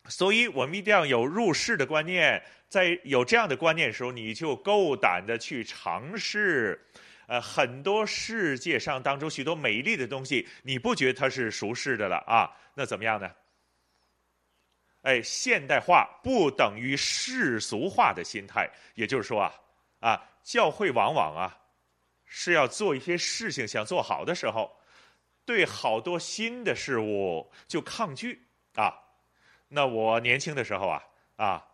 [0.08, 2.44] 所以我们一定要有入世的观念。
[2.76, 6.86] 在有这样的观念的时候，你就够胆的去尝试，
[7.26, 12.52] 呃，很多世界上当中许多美丽的东西，你不觉得它是俗世的了啊？
[12.74, 13.32] 那怎么样呢？
[15.04, 19.54] 哎，现代化不等于世俗化的心态，也就是说啊，
[20.02, 21.58] 啊，教会往往啊
[22.26, 24.70] 是要做一些事情，想做好的时候，
[25.46, 28.94] 对好多新的事物就抗拒啊。
[29.70, 31.02] 那我年轻的时候啊，
[31.38, 31.66] 啊。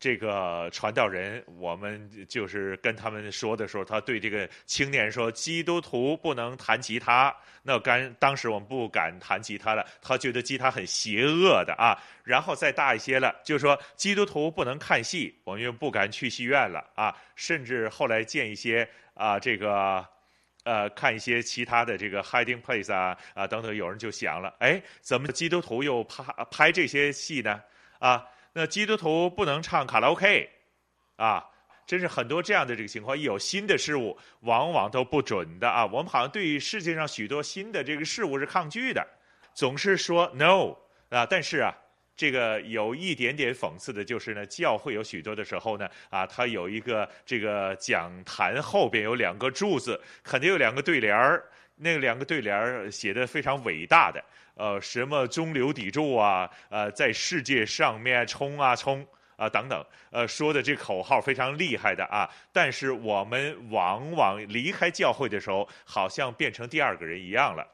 [0.00, 7.34] 这个传道人，我们就是跟他们说的时候，他对这个青年说：“基督徒不能弹吉他。”
[7.64, 12.00] 那刚当时我们不敢弹吉他了，他觉得吉他很邪恶的啊。
[12.22, 17.14] 然后再大一些了，就是说基督徒不能看戏，我们又不敢去戏院了啊。
[17.34, 20.06] 甚至后来见一些啊，这个
[20.62, 27.60] 呃，看一些其他的这个 hiding place 啊啊等等，有人就想了：哎，怎么基督徒又拍拍这些戏呢？
[27.98, 28.24] 啊？
[28.52, 30.48] 那基督徒不能唱卡拉 OK，
[31.16, 31.44] 啊，
[31.86, 33.16] 真是很多这样的这个情况。
[33.16, 35.86] 一有新的事物，往往都不准的啊。
[35.86, 39.06] 我们好像对于世界上许多新的这个事物是抗拒的，
[39.54, 40.76] 总是说 no
[41.10, 41.24] 啊。
[41.24, 41.72] 但是啊，
[42.16, 51.44] 这个有一点点讽刺的就是呢，教会有许多的时候呢，啊，它有一个这个讲坛后边有两个柱子，肯定有两个对联儿，
[51.78, 54.22] 那两个对联儿写的非常伟大的。
[54.54, 62.28] 呃，什么中流砥柱啊，呃，在世界上面冲啊冲啊等等，呃，说的这口号非常厉害的啊。
[62.52, 67.64] 但是我们往往离开教会的时候，好像变成第二个人一样了，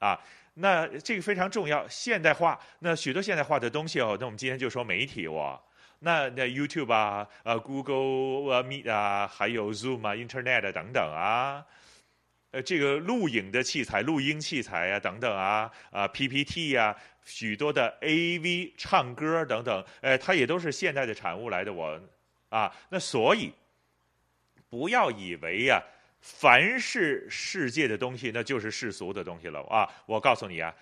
[0.00, 0.18] 啊，
[0.54, 1.86] 那这个非常重要。
[1.86, 5.56] 现代化，那许多现代化的东西哦，那我们今天就说媒体哦，
[6.00, 11.64] 那那 YouTube 啊，呃，Google，Meet 啊，还有 Zoom 啊，Internet 等等啊。
[12.50, 21.70] 呃，这个录影的器材、录音器材啊，等等啊，啊 PPT 呀、许多的 AV 唱歌等等，呃，它也都是现代的产物来的。
[21.70, 22.00] 我
[22.48, 23.52] 啊，那所以
[24.70, 25.82] 不要以为呀、
[26.22, 29.86] 凡是世界的东西，那就是世俗的东西了啊。
[30.06, 30.74] 我告诉你啊，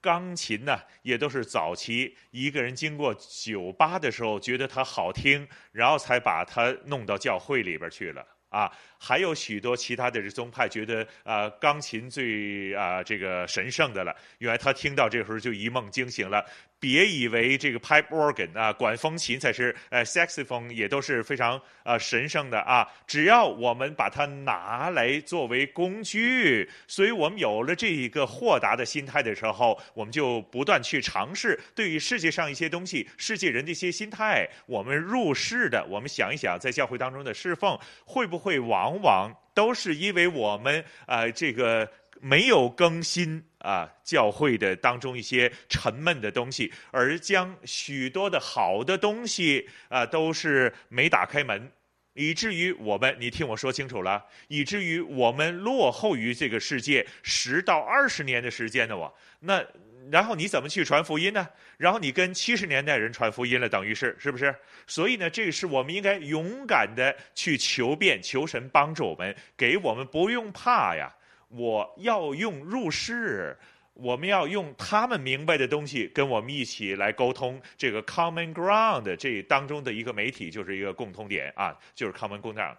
[0.00, 8.26] 钢琴呢，也都是早期一个人经过酒吧的时候觉得它好听，然后才把它弄到教会里边去了。
[8.48, 8.68] 啊，
[9.02, 14.14] 还有许多其他的宗派觉得啊，钢琴最啊这个神圣的了。
[14.38, 16.44] 原来他听到这时候就一梦惊醒了，
[16.78, 22.86] 别以为这个 pipe organ 啊，管风琴才是呃 saxophone 也都是非常呃神圣的啊。
[23.06, 31.58] 只要我们把它拿来作为工具，所以我们有了这一个豁达的心态的时候，我们就不断去尝试。
[31.74, 43.44] 对于世界上一些东西，世界人的一些心态，我们入世的，我们想一想，在教会当中的侍奉，会不会往往往都是因为我们呃这个没有更新。
[43.60, 51.70] 啊，教会的当中一些沉闷的东西，而将许多的好的东西啊，都是没打开门，
[52.14, 59.62] 以至于我们，你听我说清楚了，以至于我们落后于这个世界十到二十年的时间呢，我那
[60.10, 61.48] 然后你怎么去传福音呢？
[61.76, 64.54] 然后你跟七十年代人传福音了，等于是是不是？
[64.86, 71.14] 所以呢，这个是我们应该勇敢的去求变，求神帮助我们，给我们不用怕呀。
[71.48, 73.58] 我要用入世，
[73.94, 77.60] 我们要用他们明白的东西跟我们一起来沟通。
[77.76, 82.76] 这个 common ground 这当中的一个媒体就是一个共通点啊，就是 common ground。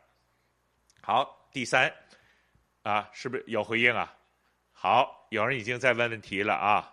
[1.02, 1.94] 好，第三
[2.84, 4.14] 啊，是不是有回应啊？
[4.72, 6.92] 好，有人已经在问问题了啊。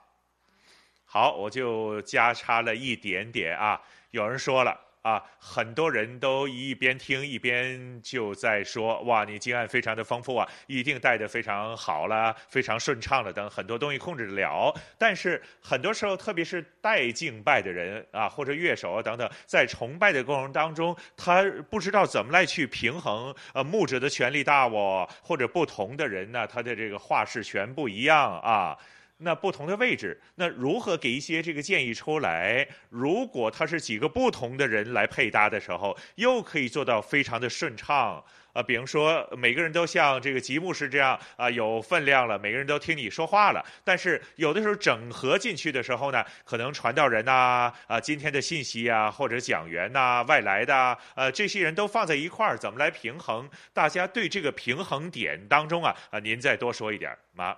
[1.11, 3.81] 好，我就加插了一点点啊。
[4.11, 4.79] 有人说了。
[5.01, 23.35] 啊，很多人都一边听一边就在说：“哇，你经验非常的丰富啊，一定带得非常好了，非常顺畅了，等很多东西控制得了。”但是很多时候，特别是带敬拜的人啊，或者乐手啊等等，在崇拜的过程当中，他不知道怎么来去平衡。
[23.55, 28.77] 呃，牧者的权力大哦，或者不同的人呢，他的这个话事权不一样啊。
[29.21, 32.67] 那不同的位置，那如何给一些这个建议出来？
[32.89, 38.63] 如果他是几个不同的人来配搭的时候，又可以做到非常的顺畅啊。
[38.63, 43.65] 比如说，每个人都像这个吉木是这样啊，有分量了，每个人都听你说话了。
[43.83, 53.51] 但是有的时候整合进去的时候呢，可能传道人呐啊，今天的信息啊，或者讲员呐，外来的呃，这些人都放在一块儿，怎么来平衡？
[53.73, 57.57] 大家对这个平衡点当中啊啊，您再多说一点吗？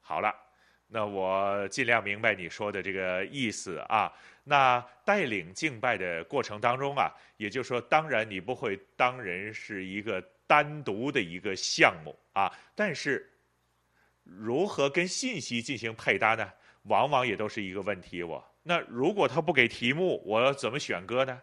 [0.00, 0.34] 好了。
[0.92, 4.12] 那我尽量明白你说的这个意思啊。
[4.44, 12.52] 那带领敬拜的过程当中啊，也就是说，当然你不会当人是一个单独的一个项目啊。
[12.74, 13.26] 但是，
[14.24, 16.52] 如何跟信息进行配搭呢？
[16.82, 18.22] 往往也都是一个问题。
[18.22, 21.40] 我那如果他不给题目，我要怎么选歌呢？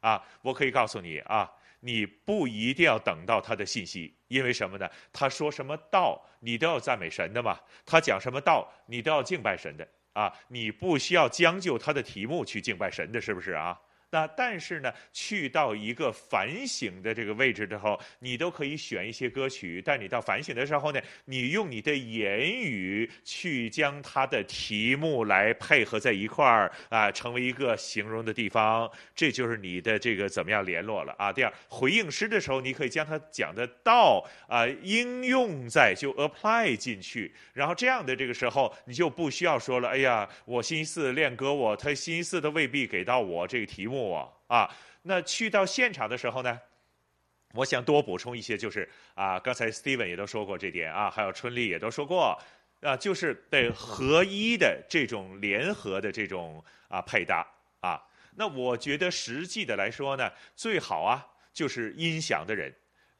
[0.00, 1.50] 啊，我可以告诉你啊。
[1.86, 4.90] 你不一定要等到他的信息，因为什么呢？
[5.12, 7.60] 他说什么道，你都要赞美神的嘛。
[7.84, 10.32] 他讲什么道，你都要敬拜神的啊。
[10.48, 13.78] 你不需要将就他的题目去敬拜神的，是不是啊？
[14.14, 19.82] 那但是呢，去到一个反省的这个位置之后，你都可以选一些歌曲。
[19.84, 28.88] 但你到反省的时候呢，你用你的言语去将它的题目来配合在一块儿啊，成为一个形容的地方。
[29.16, 31.32] 这就是你的这个怎么样联络了啊？
[31.32, 39.88] 第二，回应诗的时候，你可以将它讲的道啊应用在就 apply 进去，然后这样的这个时候，你就不需要说了。
[39.88, 44.03] 哎呀，我星期四练歌，我他星期四都未必给到我这个题目。
[44.04, 44.68] 我啊，
[45.02, 46.60] 那去到现场的时候呢，
[47.52, 52.38] 我想多补充一些，就是啊，刚才 Steven 也都说过这点啊，还有春丽也都说过
[52.80, 57.46] 啊，就是对合一的这种联合的这种啊配搭
[57.80, 58.02] 啊。
[58.36, 62.74] 那我觉得实际的来说呢，最好啊就是音响的人，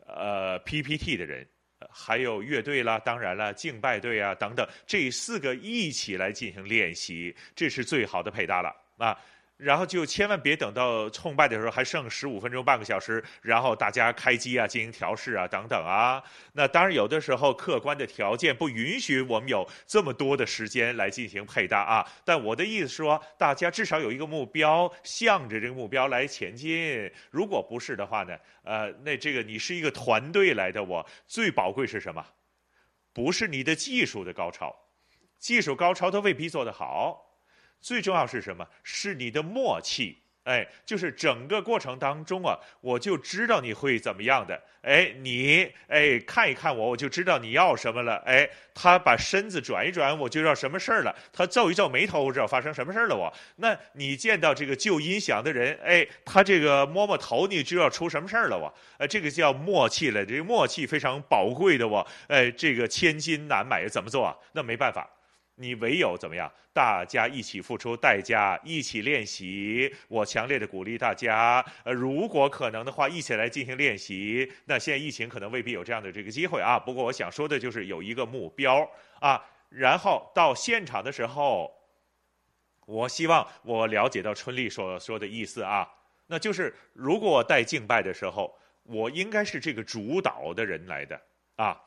[0.07, 1.47] 呃，PPT 的人，
[1.89, 9.17] 还有乐队啦，当然了，敬拜队啊等等，这四个一起来进行练习，这是最好的配搭了啊。
[9.57, 16.23] 然后就千万别等到崇拜的时候还剩十五分钟、半个小时，然后大家开机啊、进行调试啊等等啊。
[16.53, 22.05] 那当然有的时候客观的条件不允许我们有这么多的时间来进行配搭啊。
[22.25, 27.11] 但我的意思说，大家至少有一个目标，向着这个目标来前进。
[27.31, 32.27] 如果不是的话呢，呃，那这个你是一个团队来的，我最宝贵是什么？
[33.13, 34.75] 不是你的技术的高超，
[35.39, 37.21] 技术高超都未必做得好。
[37.81, 38.67] 最重要是什么？
[38.83, 64.37] 是你的默契，哎，就是整个过程当中啊，我就知道你会怎么样的，哎，你哎看一看我，我就知道你要什么了，哎，他把身子转一转，我就知道什么事儿了，他皱一皱眉头，我知道发生什么事儿了，我，那你见到这个旧音响的人，哎，他这个摸摸头，你就要出什么事儿了，我，呃，这个叫默契了，这个默契非常宝贵的，我，哎，这个千金难买，怎么做啊？
[64.53, 65.09] 那没办法。
[65.57, 66.51] 你唯有怎么样？
[66.73, 69.95] 大家一起付出代价，一起练习。
[70.09, 74.53] 我强烈的鼓励大家，呃，如果可能的话，一起来进行练习。
[74.65, 76.77] 那现在疫情可能未必有这样的这个机会啊。
[76.79, 78.89] 不过我想说的就是有一个目标
[79.21, 81.73] 啊，然后到现场的时候，
[82.87, 85.89] 我希望我了解到春丽所说的意思啊，
[86.27, 91.21] 那就是如果我带敬拜的时候，我应该是这个主导的人来的
[91.55, 91.81] 啊。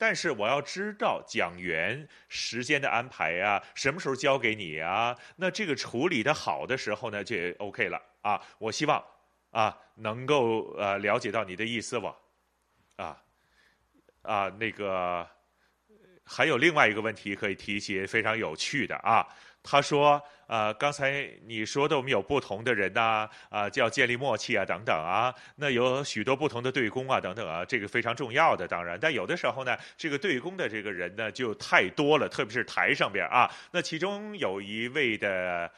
[0.00, 5.14] 但是我要知道讲员时间的安排啊，什么时候交给你啊？
[5.36, 8.40] 那这个处理的好的时候呢，就 OK 了啊。
[8.56, 9.04] 我希望
[9.50, 12.16] 啊能够呃了解到你的意思吧，
[12.96, 13.22] 啊
[14.22, 15.28] 啊那个
[16.32, 19.26] 还有另外一个问题可以提一些，非常有趣的啊。
[19.64, 25.34] 他说：“呃，刚才你说的，我们有不同的人呐，啊、呃，叫建立默契啊，等等啊。
[25.56, 28.96] 那有许多不同的对攻啊，等等啊，这个非常重要的，当然。
[28.98, 33.50] 但有的时候呢，这个对攻的这个人呢，就太多了，特别是台上边啊。
[33.72, 35.70] 那其中有一位的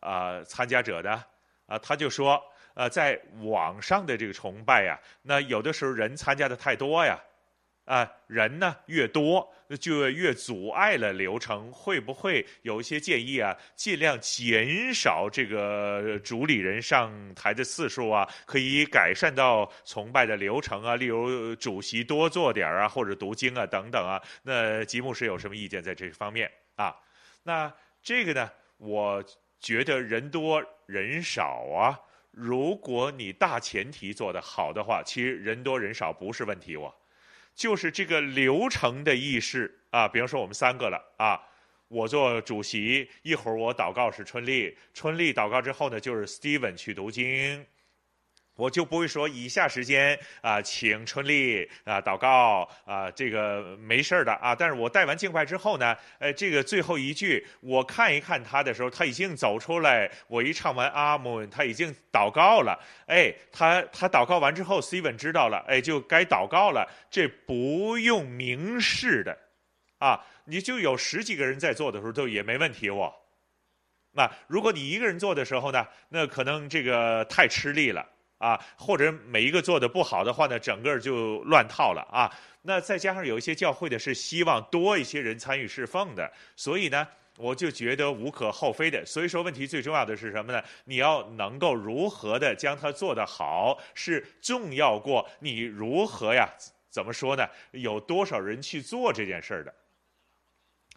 [0.00, 1.24] 啊、参加者呢，
[1.66, 2.42] 啊、他就说，
[2.74, 7.16] 呃，在网上的这个崇拜呀，那有的时候人参加的太多呀。”
[7.84, 11.70] 啊，人呢越多，就越阻碍了流程。
[11.72, 13.56] 会不会有一些建议啊？
[13.74, 20.94] 尽量减少这个主礼人上台的次数啊，可以改善到崇拜的流程啊。
[20.94, 24.22] 例如主席多做点啊，或者读经啊等等啊。
[24.42, 26.94] 那吉牧师有什么意见在这方面啊？
[27.42, 29.24] 那这个呢，我
[29.58, 31.98] 觉得人多人少啊，
[32.30, 36.94] 如果你大前提做得好的话，其实人多人少不是问题哦。
[37.54, 41.40] 就是这个流程的意识啊，比方说我们三个了啊，
[41.88, 47.64] 我做主席，一会儿我祷告是春丽，春丽祷告之后呢，就是 Steven 去读经。
[48.54, 54.54] 我就不会说以下时间啊，请春丽啊祷告啊，这个没事的啊。
[54.54, 60.10] 但是我带完敬拜之后呢，呃，这个最后一句我看一看他的时候，他已经走出来。
[60.28, 62.78] 我一唱完阿门，他已经祷告了。
[63.06, 66.86] 哎，他他祷告完之后，Steven 知道了，哎，就该祷告了。
[67.10, 69.36] 这不用明示的，
[69.98, 73.14] 啊，你就有十几个人在做的时候都也没问题哦。
[74.12, 78.06] 那如果你一个人做的时候呢，那可能这个太吃力了。
[78.42, 82.28] 啊，或者每一个做的不好的话呢，整个就乱套了啊。
[82.62, 89.06] 那再加上有一些教会的是希望多一些人参与侍奉的，所以呢，我就觉得无可厚非的。
[89.06, 90.60] 所以说，问题最重要的是什么呢？
[90.84, 96.48] 你要能够如何的将它做得好，是重要过你如何呀？
[96.90, 97.46] 怎么说呢？
[97.70, 99.72] 有多少人去做这件事儿的？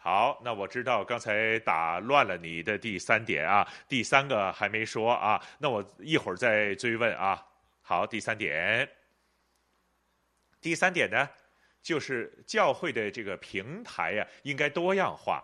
[0.06, 7.44] 好，那我知道刚才打乱了你的第三点啊，第三个还没说啊，那我一会儿再追问啊。
[7.82, 8.88] 好，第三点，
[10.62, 11.28] 第三点呢，
[11.82, 15.44] 就是教会的这个平台呀，应该多样化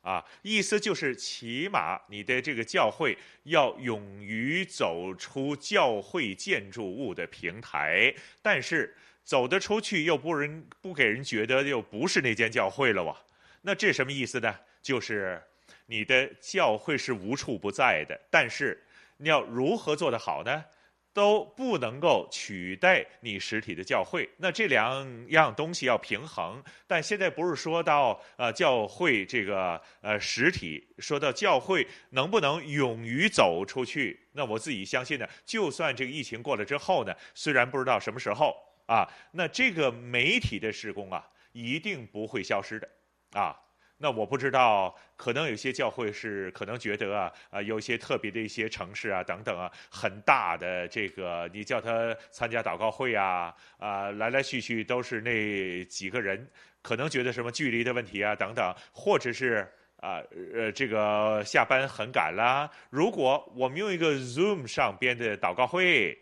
[0.00, 13.14] 啊，意思就是起码你的这个教会要勇于走出教会建筑物的平台，但是走得出去又不人不给人觉得又不是那间教会了哇。
[13.62, 14.54] 那这什么意思呢？
[14.82, 15.42] 就是
[15.86, 18.82] 你的教会是无处不在的，但是
[19.18, 20.64] 你要如何做得好呢？
[21.12, 24.30] 都不能够取代你实体的教会。
[24.36, 26.62] 那这两样东西要平衡。
[26.86, 34.20] 但现在不是说到呃教会这个呃实体，说到教会能不能勇于走出去？
[34.34, 38.56] 那我自己相信呢，就算这个疫情过了之后呢，虽然不知道什么时候
[38.86, 42.88] 啊，那这个媒体的施工啊，一定不会消失的。
[43.32, 43.56] 啊，
[43.96, 56.48] 那我不知道，可能有些教会是可能觉得啊，啊，有些特别的一些城市啊，等等啊，很大的这个，你叫他参加祷告会啊，啊，来来去去都是那几个人，
[56.82, 59.68] 可能觉得什么距离的问题啊，等等，或者是
[60.00, 60.22] 啊，
[60.54, 62.70] 呃，这个下班很赶啦。
[62.88, 66.18] 如果我们用一个 Zoom 上边的祷告会，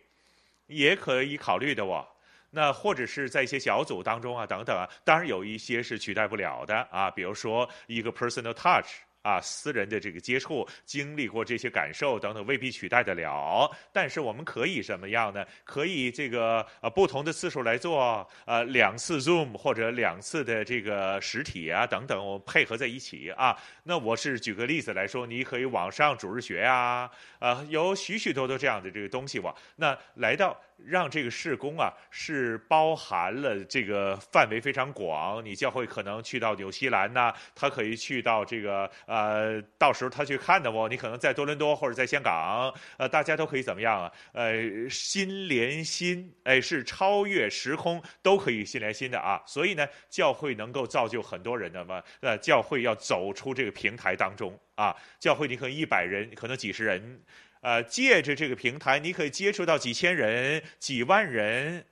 [0.67, 2.05] 也可以考虑的哦。
[2.51, 8.87] 那或者是在一些小组当中啊，等等啊，当然有一些是取代不了的啊，比如说一个 personal touch。
[9.21, 13.69] 啊，私人的这个接触，经历过这些感受等等，未必取代得了。
[13.91, 15.45] 但是我们可以什么样呢？
[15.65, 23.55] 可以这个呃不同的次数来做，呃两次 Zoom 或者两次的这个实体啊等等，我们配合在一起啊。
[23.83, 29.53] 那我是举个例子来说，你可以网上主日学啊，呃有许许多多这样的这个东西哇。
[29.75, 38.89] 那来到让这个事工啊是包含了这个范围非常广，你教会可能去到纽西兰呐，他可以去到这个。
[39.05, 44.11] 呃，到时候他去看的哦，你可能在多伦多或者在香港，呃，大家都可以怎么样啊？
[44.33, 49.41] 呃，心连心，哎，是超越时空，都可以心连心的啊。
[49.45, 52.01] 所以呢，教会能够造就很多人的嘛。
[52.21, 57.21] 呃，教会要走出这个平台当中啊，教会你可能一百人，可能几十人，
[57.61, 61.85] 呃，借着这个平台，你可以接触到几千人、几万人。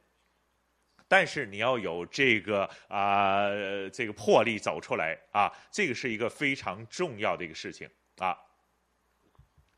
[1.09, 3.47] 但是你要有这个啊、
[3.93, 8.37] 这个魄力走出来啊，这个是一个非常重要的一个事情啊。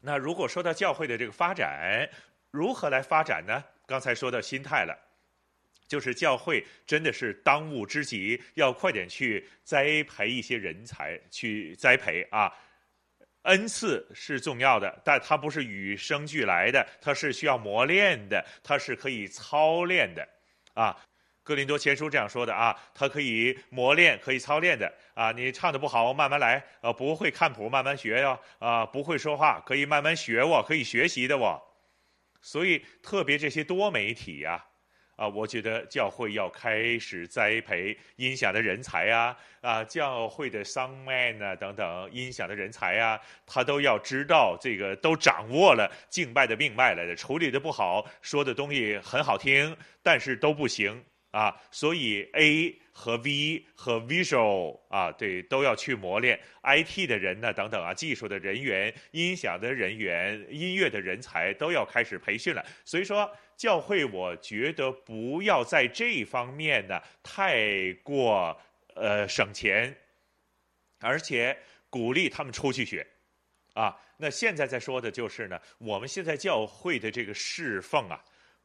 [0.01, 2.09] 那如果说到教会的这个发展，
[2.49, 3.63] 如何来发展呢？
[3.85, 4.97] 刚才说到心态了，
[5.87, 12.51] 就是教会真的是当务之急，要快点去栽培一些人才，去栽培啊。
[13.43, 20.27] 恩赐是重要的，但它不是与生俱来的，它是需要磨练的，它是可以操练的，
[20.73, 20.95] 啊。
[21.41, 25.31] 格林多前书这样说的啊，它可以磨练，可以操练的啊。
[25.31, 31.59] 你唱的不好，慢慢来，呃，不会看谱，慢慢学哟，啊，不会说话，可以慢慢学我，可以学习的我。
[32.39, 34.68] 所以特别这些多媒体呀，啊，
[35.19, 51.03] 啊我觉得教会要开始栽培音响的人才啊，啊，教会的 soundman 啊等等音响的人才啊，他都要知道这个，都掌握了敬拜的命脉来的，处理的不好，说的东西很好听，但是都不行。
[51.31, 62.61] 啊，所以 A 和 V 和 Visual 啊，对，都要去磨练 IT 的人呢，等等啊，技术的人员、音响的人员、音乐的人才都要开始培训了。
[62.83, 68.59] 所以说，教会我觉得不要在这方面呢太过
[68.95, 69.95] 呃省钱，
[70.99, 71.57] 而且
[71.89, 73.07] 鼓励他们出去学
[73.75, 73.95] 啊。
[74.17, 78.21] 那现在在说的就是呢，我们现在教会的这个侍奉啊。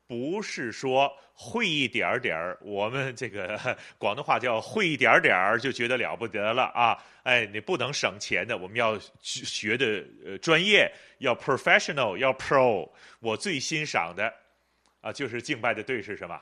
[0.07, 3.59] 不是说会一点儿点儿，我们这个
[3.99, 7.03] 广东话叫会一点儿点儿就觉得了不得了啊！
[7.25, 12.89] 哎，你不能省钱的，我们要学的呃专业，要 professional，要 pro。
[13.21, 14.33] 我最欣赏的
[15.01, 16.41] 啊，就是敬拜的队是什么？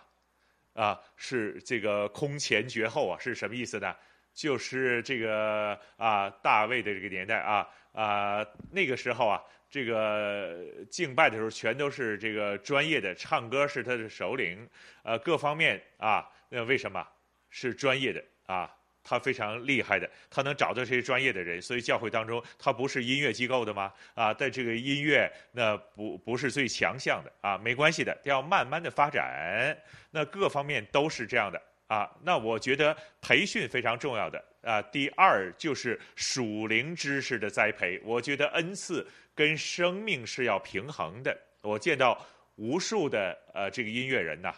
[0.75, 3.17] 啊，是这个空前绝后啊！
[3.21, 3.95] 是什么意思呢？
[4.35, 9.41] 就是这个啊，大卫的这个年代啊啊，那个时候啊。
[9.73, 10.55] 这个
[10.91, 14.69] 敬拜的时候，全都是这个专业的，唱歌是他的首领，
[15.03, 17.03] 呃，各方面啊，那为什么
[17.49, 18.71] 是专业的啊？
[19.03, 23.91] 他非常厉害的，他能找到这些专业的人，所以教会当中他不是音乐机构的吗？
[24.15, 29.75] 啊，但这个音乐那不不是最强项的啊，没关系的，要慢慢的发展，
[30.11, 32.09] 那各方面都是这样的啊。
[32.23, 34.83] 那我觉得培训非常重要的啊。
[34.83, 39.05] 第二就是属灵知识的栽培，我觉得恩赐。
[39.35, 41.37] 跟生命是要平衡的。
[41.63, 42.21] 我见到
[42.57, 44.55] 无数的呃这个音乐人呐，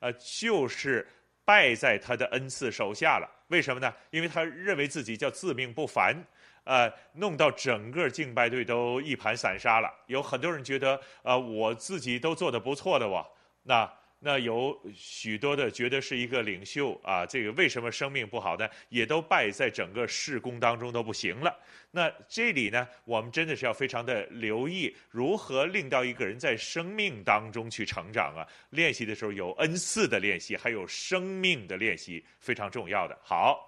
[0.00, 1.06] 呃就是
[1.44, 3.28] 败在他的恩赐手下了。
[3.48, 3.94] 为什么呢？
[4.10, 6.16] 因为他认为自己叫自命不凡，
[6.64, 9.92] 呃弄到整个敬拜队都一盘散沙了。
[10.06, 13.26] 有很多人觉得呃我自己都做的不错的哇
[13.62, 13.90] 那。
[14.18, 18.68] 那有许多的觉得是一个领袖啊，这个为什么生命不好呢？
[18.88, 21.54] 也都败在整个事工当中都不行了。
[21.90, 28.46] 那这里呢，我们真的是要非常的留意如何令到一个人在生命当中去成长啊。
[28.70, 33.16] 练习的时候有恩赐的练习，还有生命的练习，非常重要的。
[33.22, 33.60] 好，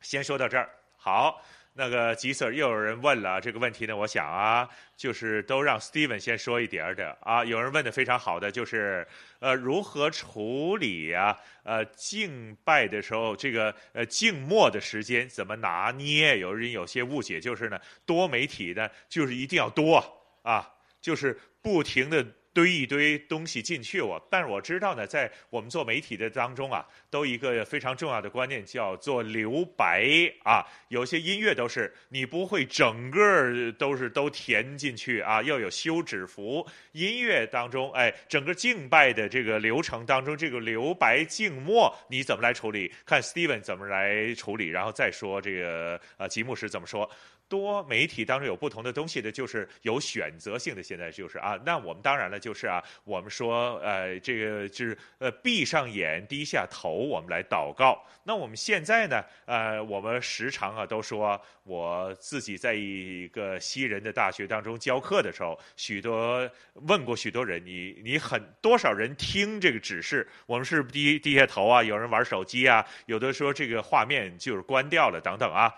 [0.00, 0.70] 先说到这儿。
[0.96, 1.44] 好。
[1.78, 7.44] 那个吉 Sir 又有人问了这个问题呢，我想啊，就是都让 Steven 先说一点的啊。
[7.44, 9.06] 有人问的非常好的，就是
[9.38, 11.38] 呃如何处理啊？
[11.62, 16.40] 呃敬拜的时候这个呃静默的时间怎么拿捏？
[16.40, 20.02] 有人有些误解，就是呢多媒体呢就是一定要多
[20.42, 20.68] 啊，
[21.00, 22.26] 就是不停的。
[22.58, 30.04] 堆一堆东西进去，我但是我知道呢，在我们做媒体的当中啊，都一个非常重要的观念叫做留白
[30.42, 30.66] 啊。
[30.88, 36.66] 有些音乐都是你不会整个都是都填进去啊，要有休止符。
[36.90, 42.92] 音乐当中，哎，整个敬拜的这个流程当中，这个留白静默你怎么来处理？
[43.06, 47.08] 看 Steven 怎么来处理，然后再说这个呃吉牧师怎么说。
[47.48, 50.82] 多媒体当中有不同的东西的，就是有选择性的。
[50.82, 58.04] 现在就是啊，那我们当然了，就是啊，我们说呃，这个就是呃，闭上眼，低下头，我们来祷告。
[58.22, 70.28] 那我们现在呢，呃，我们时常啊都说，我自己在一个西人的大学当中教课的时候，许多问过许多人，你你很多少人听这个指示？
[70.44, 71.82] 我们是不是低低下头啊？
[71.82, 72.86] 有人玩手机啊？
[73.06, 75.74] 有的说这个画面就是关掉了等等啊。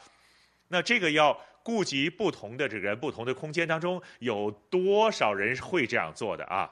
[0.66, 1.40] 那这个要。
[1.62, 6.70] 顾及不同的这个人，不同的空间当中，有多少人会这样做的啊？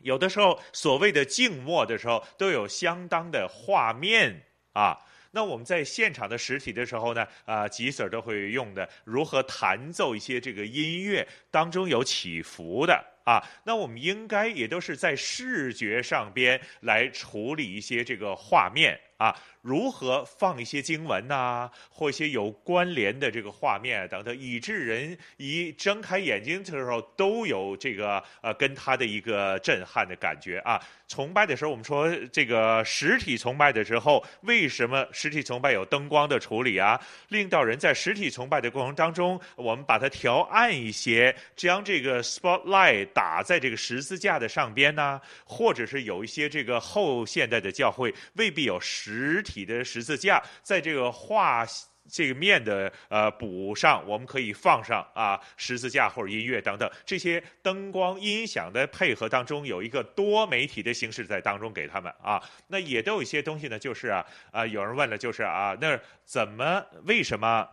[0.00, 4.98] 有的时候，所谓的静默的时候，都有相当的画面啊。
[5.32, 13.40] 那我们在现场的实体的时候呢，啊，吉 Sir 都会用的，如何弹奏一些这个音乐当中有起伏的啊？
[13.64, 18.98] 那我们应该也都是在视觉上边来处理一些这个画面。
[19.20, 30.80] 啊，如何放一些经文呐、或一些有关联的这个画面等等，以致人一睁开眼睛的时候都有这个呃跟他的一个震撼的感觉啊。
[31.06, 36.98] 崇拜的时候，我们说这个实体崇拜的时候，为什么实体崇拜有灯光的处理啊？
[37.28, 51.66] 令到人在实体崇拜的过程当中，我们把它调暗一些，将这个 spotlight 打在这个十字架的上边呢、或者是有一些这个后现代的教会未必有实实体的十字架，在这个画。
[52.12, 62.42] 这个面的呃补上，我们可以放上啊十字架或者音乐等等这些灯光音响的配合当中，有一个多媒体的形式在当中给他们啊。
[62.66, 67.68] 那也都有一些东西呢，就是啊啊有人问了，就是啊那怎么为什么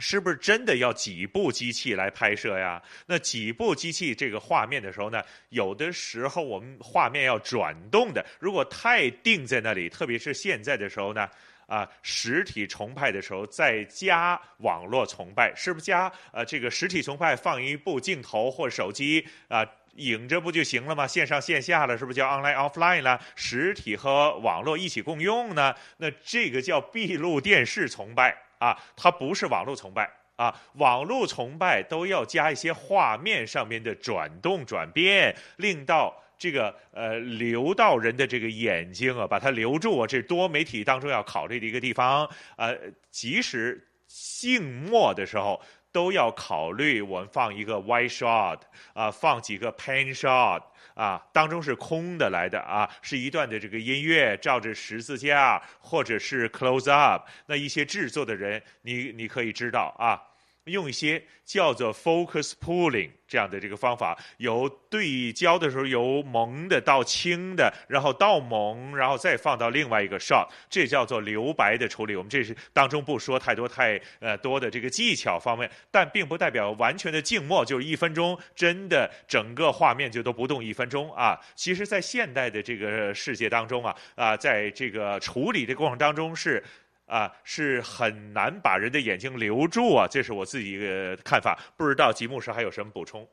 [0.00, 2.82] 是不是真的要几部机器来拍摄呀？
[3.06, 11.28] 那几部机器这个画面的时候呢，有的时候我们画面要转动的，如果太定在那里，特别是现在的时候呢。
[11.68, 19.62] 啊，实体崇拜的时候再加网络崇拜，是不是加呃这个实体崇拜放一部镜头或手机啊
[19.98, 21.06] 影着不就行了吗？
[21.06, 23.20] 线上线下了，是不是叫 online offline 了？
[23.34, 25.74] 实体和网络一起共用呢？
[25.98, 30.54] 那这个叫闭路电视崇拜啊，它不是网络崇拜啊。
[30.74, 36.14] 网络崇拜都要加一些画面上面的转动转变，令到。
[36.40, 42.30] 这个呃，留到人的这个眼睛啊，把它留住啊，这是多媒体当中要考虑的一个地方。
[42.56, 42.78] 呃，
[43.10, 45.60] 即使静默的时候，
[45.90, 48.58] 都要考虑我们放一个 wide shot
[48.92, 50.62] 啊，放几个 pan shot
[50.94, 57.26] 啊，当中是空的来的啊，是一段的这个音乐照着十字架，或者是 close up。
[57.46, 60.20] 那一些制作的人，你你可以知道啊。
[60.68, 72.14] 用一些叫做 focus pulling 这样的这个方法，由对焦的时候由蒙的到清的，然后到蒙，然后再放到另外一个 shot，这叫做留白的处理。
[72.16, 81.38] 我们这是当中不说太多太呃多的这个技巧方面，但并不代表完全的静默，就是一分钟真的整个画面就都不动一分钟啊。
[81.54, 86.62] 其实，在现代的这个世界当中啊啊，在这个处理的过程当中是。
[87.08, 91.58] 啊，是很难把人的眼睛留住啊，这是我自己一个看法。
[91.74, 93.26] 不知道吉牧师还有什么补充？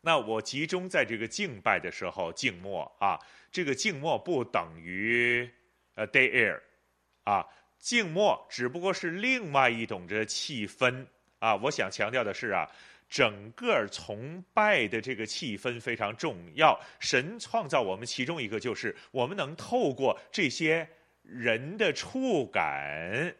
[0.00, 3.16] 那我集中在这个敬拜的时候静默啊，
[3.52, 5.48] 这个静默不等于
[5.94, 6.60] 呃 day air
[7.22, 7.46] 啊，
[7.78, 11.06] 静默只不过是另外一种的气氛
[11.38, 11.54] 啊。
[11.54, 12.68] 我想强调的是啊，
[13.08, 16.76] 整个崇拜的这个气氛非常重要。
[16.98, 20.88] 神创造我们，其中一个就是我们能透过这些。
[21.22, 23.34] 人的触感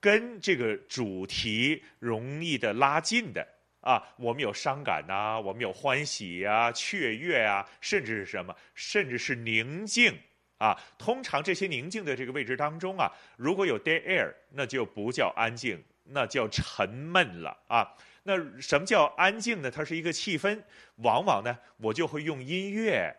[0.00, 3.46] 跟这个主题容易的拉近的
[3.80, 10.14] 啊，我们有伤感呐、我们有欢喜啊、雀跃啊，甚至是什么，甚至是宁静
[10.58, 10.78] 啊。
[10.98, 17.88] 通常这些宁静的这个位置当中啊，如果有 dead air，那就不叫安静，那叫沉闷了啊。
[18.22, 19.70] 那什么叫安静呢？
[19.70, 20.62] 它是一个气氛，
[20.96, 23.16] 往往呢，我就会用音乐。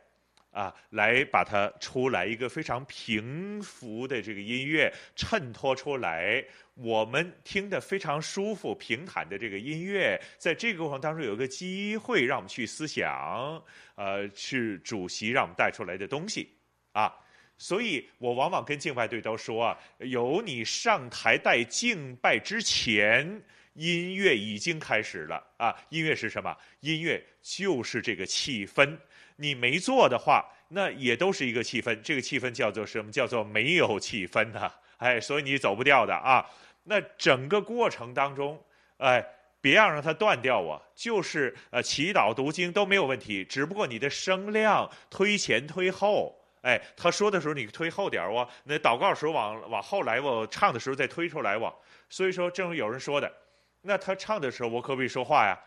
[0.51, 6.43] 啊，来把它出来一个非常平伏的这个音乐衬托出来，
[6.73, 13.63] 我们听得非常舒服、平坦的这个音乐，在这个过程当中有一个机会让我们去思想，
[13.95, 16.49] 呃，去主席让我们带出来的东西
[16.91, 17.13] 啊。
[17.57, 23.41] 所以我往往跟敬拜队都说啊，有你上台带敬拜之前，
[23.73, 25.73] 音乐已经开始了啊。
[25.89, 26.57] 音乐是什么？
[26.79, 28.97] 音乐就是这个气氛。
[29.41, 31.99] 你没做的话，那也都是一个气氛。
[32.03, 33.11] 这个气氛叫做什么？
[33.11, 34.71] 叫做没有气氛呢？
[34.97, 36.45] 哎，所以你走不掉的啊。
[36.83, 38.63] 那整个过程当中，
[38.97, 39.25] 哎，
[39.59, 40.79] 别让让它断掉啊。
[40.95, 46.37] 就是呃，祈祷读经都没有问题，只不过你的声量推前推后。
[46.61, 51.73] 哎，他说的时候你推后点哇，那祷告时候往往后来我唱的时候再推出来哇。
[52.07, 53.33] 所以说，正如有人说的，
[53.81, 55.59] 那他唱的时候我可不可以说话呀？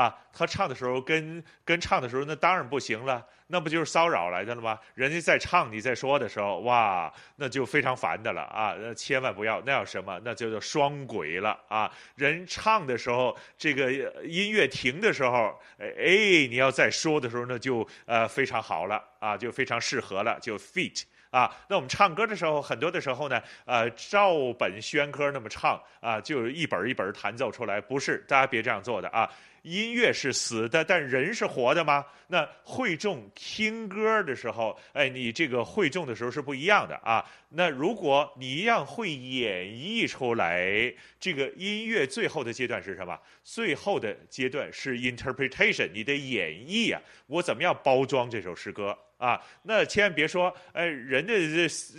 [0.00, 4.78] 啊，他唱的时候跟跟唱的时候，那当然不行了，那不就是骚扰来的了吗？
[4.94, 8.74] 人家在唱，你在说的时候，哇，那就非常烦的了啊！
[8.80, 10.18] 那千万不要，那叫什么？
[10.24, 11.92] 那叫做双轨了啊！
[12.14, 13.92] 人唱的时候，这个
[14.24, 21.54] 音乐停的时候，哎，你要再说的时候，那就呃非常好了啊，就非常适合了，就 fit 啊。
[21.68, 29.30] 那我们唱歌的时候，很多的时候呢，呃，照本宣科那么唱啊，就一本一本弹奏出来，不是，大家别这样做的啊。
[29.62, 32.04] 音乐是死的，但人是活的吗？
[32.28, 37.24] 那会众听歌的时候，哎，你这个会众的时候是不一样的啊。
[37.50, 43.18] 那如果你一样会演绎出来，这个音乐最后的阶段是什么？
[43.42, 49.40] 最后的阶段是 interpretation，你的演绎啊，我怎么样包装这首诗歌啊？
[49.64, 51.34] 那千万别说，哎，人家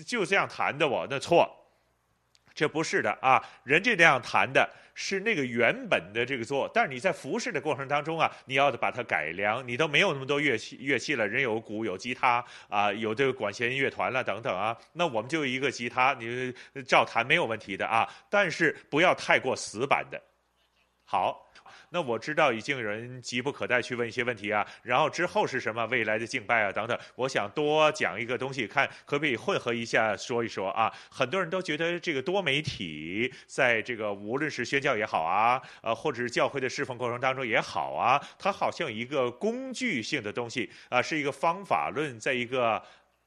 [0.05, 1.47] 就这样弹的，我那错，
[2.55, 4.67] 这不是的啊，人家这样弹的。
[4.93, 16.53] 是那个原本的这个作，但是你在服饰的过程当中啊，你要把它改良，你都没有那么多乐器乐器了，人有鼓有吉他啊，有这个管弦乐团了等等啊，那我们就一个吉他，你
[16.85, 20.21] 照弹没有问题的啊，但是不要太过死板的，
[21.11, 21.45] 好。
[21.93, 30.89] 那我知道已经有人急不可待去问一些问题啊，然后之后是什么未来的敬拜啊等等，我想多讲一个东西，看可不可以混合一下说一说啊。
[31.09, 42.81] 很多人都觉得这个多媒体在这个无论是宣教也好啊，呃，或者是教会的侍奉过程当中也好啊，它好像一个工具性的东西啊，是一个方法论，在一个。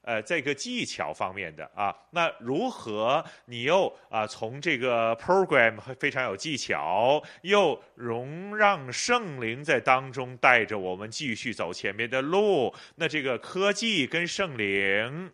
[0.05, 12.71] 呃，在一个技巧方面的啊，那如何你又啊从这个 program 非常有技巧，又容让圣灵在当中带着我们继续走前面的路？
[12.97, 15.31] 那这个科技跟圣灵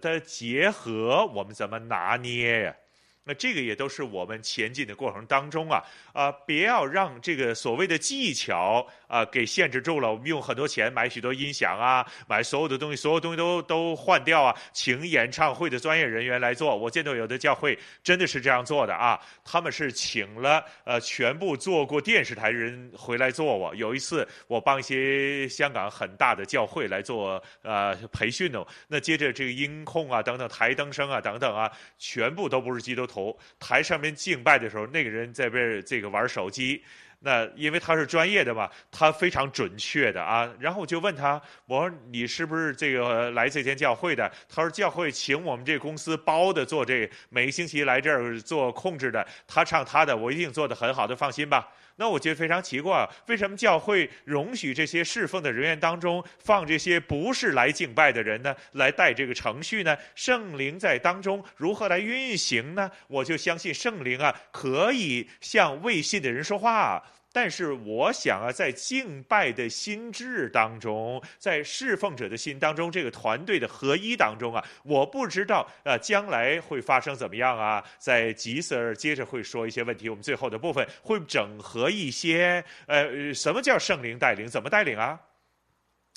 [0.00, 2.76] 的结合，我们怎么拿捏呀？
[3.24, 5.80] 那这个也都是我们前进的过程当中啊，
[6.12, 10.10] 啊，别要让这个所谓的技巧啊给限制住了。
[10.10, 16.74] 我们用很多钱买许多音响啊，买所有的东西，所有东西都都换掉啊，请演唱会的专业人员来做。
[16.74, 23.54] 我见到有的教会真的是这样做的啊，他们是请了呃全部做过电视台人回来做。
[23.54, 33.38] 我有一次我帮一些香港很大的教会来做呃培训呢，那接着这个音控啊等等，台灯声啊等等啊，全部都不是基督徒。
[33.60, 36.82] 台上面敬拜的时候，那个人在边这个玩手机。
[37.24, 40.48] 那因为他是专业的嘛，他非常准确的啊。
[40.58, 44.30] 然后我就问他，我说你是不是这个来这间教会的？
[44.48, 49.26] 他说教会请我们这公司包的做这，每个星期来这儿做控制的。
[49.46, 51.68] 他唱他的，我一定做的很好的，放心吧。
[51.96, 58.54] 那我觉得非常奇怪，为什么教会容许这些侍奉的人员当中放这些不是来敬拜的人呢？
[58.72, 59.96] 来带这个程序呢？
[60.14, 62.90] 圣灵在当中如何来运行呢？
[63.06, 67.02] 我就相信圣灵啊，可以向未信的人说话。
[67.32, 77.82] 但是我想啊，在敬拜的心智当中，在侍奉者的心当中，这个团队的合一当中啊，我不知道啊，将来会发生怎么样啊？
[77.98, 84.46] 在吉 Sir 接着会说一些问题，我们最后的部分会整合一些，呃，什么叫圣灵带领？
[84.46, 85.18] 怎么带领啊？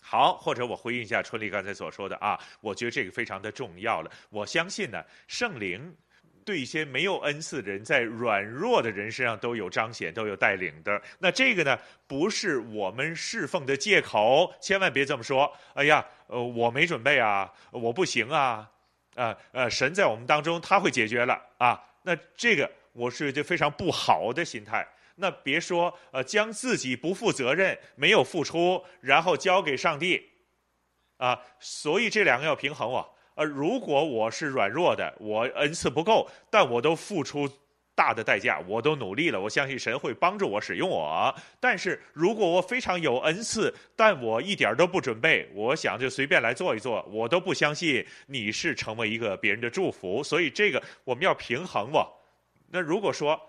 [0.04, 4.12] 好，或者我回应一下春丽刚才所说的啊，我觉得这个非常的重要了。
[4.30, 5.96] 我相信呢，圣灵。
[6.46, 11.02] 对一些没有恩赐的人，在软弱的人身上都有彰显，都有带领的。
[11.18, 15.52] 那这个呢，不是我们侍奉的借口，千万别这么说。
[15.74, 18.70] 哎呀，呃，我没准备啊，我不行啊，
[19.16, 21.84] 啊，呃，神在我们当中，他会解决了啊。
[22.04, 24.88] 那这个我是就非常不好的心态。
[25.16, 30.30] 那别说呃，将自己不负责任、没有付出，然后交给上帝
[31.18, 31.42] 啊。
[31.60, 33.04] 所以这两个要平衡啊。
[33.36, 37.50] 呃，如果我是软弱的，我恩赐不够，但我都付出
[37.94, 41.34] 大的代价，我都努力了，我相信神会帮助我使用我。
[41.60, 50.24] 但是如果我非常有恩赐，但我一点都不准备，我想就随便来做一做，我都不相信你是成为一个别人的祝福。
[50.24, 52.08] 所以这个我们要平衡嘛。
[52.70, 53.40] 那如果说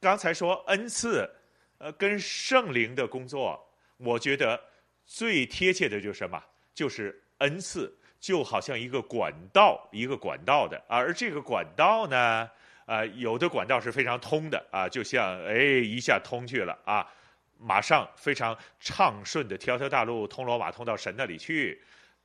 [0.00, 1.30] 刚才说恩赐，
[1.78, 3.58] 呃，跟圣灵的工作，
[3.98, 4.58] 我觉得
[5.04, 6.42] 最贴切的就是什么？
[6.74, 7.94] 就是恩赐。
[8.20, 12.50] 就好像一个管道，一个管道的，而这个管道呢，
[12.84, 17.06] 啊，有的管道是非常通的啊，就像哎一下通去了啊，
[17.58, 21.80] 马上非常畅顺的条条大路通罗马，通到神那里去。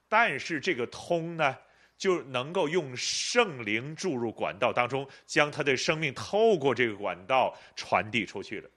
[0.10, 1.58] 但是这个通呢，
[1.98, 8.70] 就能够用圣灵注入管道当中，将他的生命透过这个管道传递出去了。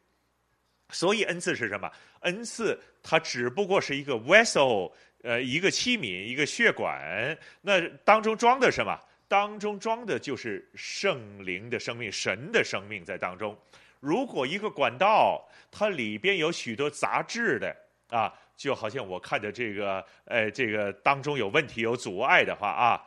[0.90, 1.90] 所以恩赐是什么？
[2.20, 4.92] 恩赐它只不过是一个 vessel。
[5.26, 8.96] 呃，一个器皿，一个血管，那当中装的什么？
[9.26, 13.58] 当中装的就是圣灵的生命，神的生命在当中。
[13.98, 17.76] 如果一个管道它里边有许多杂质的
[18.08, 23.02] 啊，就好像我看的这个，呃，这个当中有问题、有阻碍的话啊，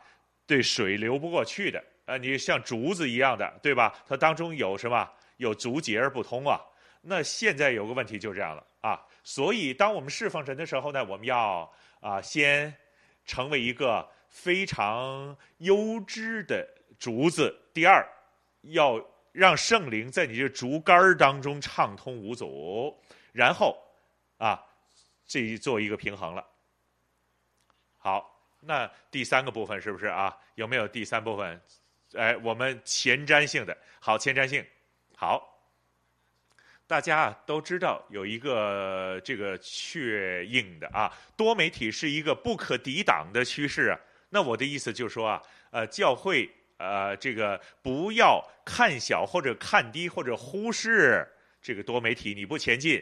[0.46, 3.94] 对水流不过去的，啊，你像竹子一样的，对吧？
[4.06, 5.10] 它当中有什么？
[5.38, 6.60] 有竹节而不通啊。
[7.00, 8.62] 那现在有个问题就这样了。
[9.22, 11.70] 所以当我们侍奉神的时候呢，我们要。
[12.00, 12.74] 啊，先
[13.26, 16.66] 成为一个非常优质的
[16.98, 17.54] 竹子。
[17.74, 18.02] 第二，
[18.62, 18.98] 要
[19.32, 22.98] 让圣灵在你这竹竿当中畅通无阻。
[23.32, 23.78] 然后，
[24.38, 24.64] 啊，
[25.26, 26.42] 这做一个平衡了。
[27.98, 30.34] 好，那第三个部分是不是啊？
[30.54, 31.60] 有没有第三部分？
[32.14, 34.64] 哎，我们前瞻性的，好，前瞻性，
[35.14, 35.49] 好。
[36.90, 44.00] 大家啊都知道有一个这个确认的啊，多媒体是一个不可抵挡的趋势啊。
[44.30, 51.24] 那我的意思就是说啊，呃，教会呃这个不要看小或者看低或者忽视
[51.62, 53.00] 这个多媒体，你不前进，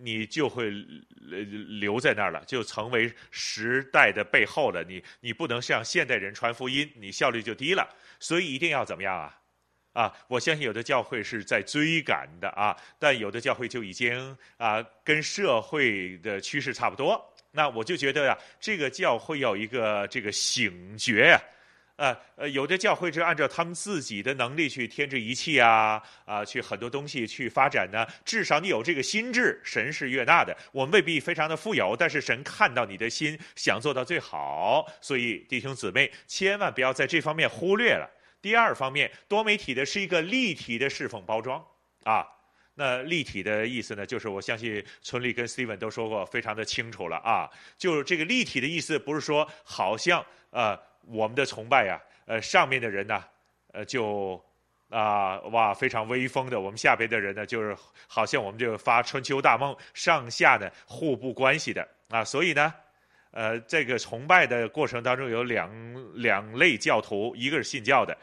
[0.00, 4.82] 你就会留在那儿了，就成为时代的背后了。
[4.82, 7.86] 你你不能向现代人传福音，你效率就低了。
[8.18, 9.38] 所以一定要怎么样啊？
[9.94, 17.32] 啊，我相信有的教会是在追赶的啊，但有的教会就已经啊跟社会的趋势差不多。
[17.52, 21.40] 那我就觉得呀、这个教会要一个这个醒觉呀、
[21.94, 28.04] 啊，呃呃，有的教会是按照他们自己的能力去添置仪器啊，啊，去很多东西去发展呢。
[28.24, 30.56] 至少你有这个心智，神是悦纳的。
[30.72, 34.84] 我们未必非常的富有，但是神看到你的心，想做到最好。
[35.00, 38.10] 所以弟兄姊妹，千万不要在这方面忽略了。
[38.44, 41.64] 第二方面，多媒体的是一个立体的侍奉包装
[42.02, 42.28] 啊。
[42.74, 47.48] 那立体的意思呢，就是我相信村里跟 Steven 都说过，非常的清楚了啊。
[47.78, 53.24] 就是这个立体的意思，不是说好像呃我们的崇拜呀、啊，呃上面的人呢，
[53.72, 54.38] 呃就
[54.90, 57.74] 啊哇非常威风的，我们下边的人呢，就是
[58.06, 62.22] 好像我们就发春秋大梦，上下呢互不关系的啊。
[62.22, 62.74] 所以呢。
[63.34, 65.68] 呃，这个崇拜的过程当中有两
[66.14, 68.16] 两类教徒，一个是信教的，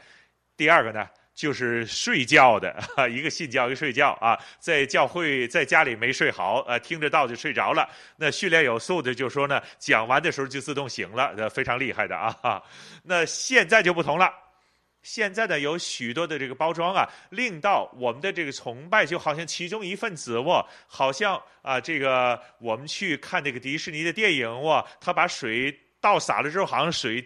[0.56, 2.74] 第二个呢就是睡觉的，
[3.12, 7.88] 一个信教，一个睡觉啊，在教会在家里没睡好，呃，听着道就睡着了。
[8.16, 12.62] 那训练有素的就说呢，讲完的时候就自动醒了，呃，非常厉害的啊。
[13.02, 14.41] 那现在就不同了。
[15.02, 27.24] 现在呢，有许多的这个包装啊，令到我们的这个崇拜就好像其中一份子哦，好像啊，这个我们去看那个迪士尼的电影哦，他把水倒洒了之后，好像水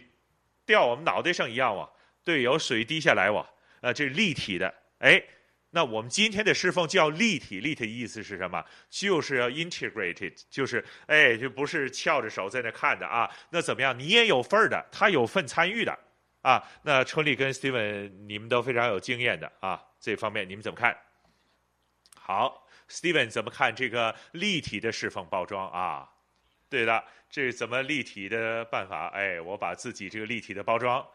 [0.65, 1.87] 掉我们脑袋上一样哦，
[2.23, 3.45] 对，有水滴下来哦，
[3.81, 4.73] 呃，这是立体的。
[4.97, 5.21] 哎，
[5.69, 8.63] 那我们今天的侍奉叫立体，立体意思是什么？
[8.89, 13.29] 就是要 integrated，就是哎，就不是翘着手在那看的啊。
[13.51, 13.97] 那怎么样？
[13.97, 15.95] 你也有份儿的，他有份参与的。
[16.47, 20.97] 啊，那春丽跟 Steven，你们都非常有经验的啊，这方面你们怎么看？
[22.15, 26.09] 好，Steven 怎么看这个立体的侍奉包装啊？
[26.69, 29.07] 对的，这是怎么立体的办法？
[29.07, 31.05] 哎，我把自己这个立体的包装。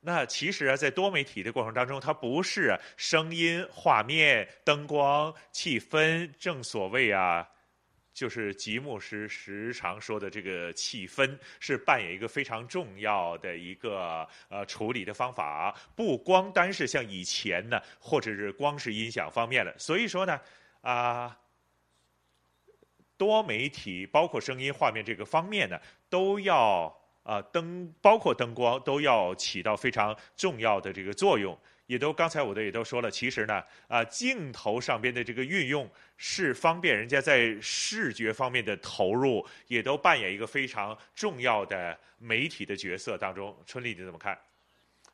[0.00, 7.48] 那其实啊，在多媒体的过程当中，它不是声音、画面、灯光、气氛，正所谓啊。
[8.16, 19.78] 就是吉牧师时常说的这个气氛，是扮演一个非常重要的一个呃处理的方法，不光单是像以前呢，或者是光是音响方面了。
[19.78, 20.40] 所以说呢，
[20.80, 21.38] 啊，
[23.18, 26.90] 多媒体包括声音、画面这个方面呢，都要
[27.22, 31.54] 啊灯包括灯光都要起到非常重要的这个作用。
[31.86, 43.56] 也都刚才我的也都说了，其实呢，啊，镜头上边的这个运用是方便人家在视觉方面的投入，也都扮演一个非常重要的媒体的角色当中。
[43.66, 44.38] 春丽，你怎么看？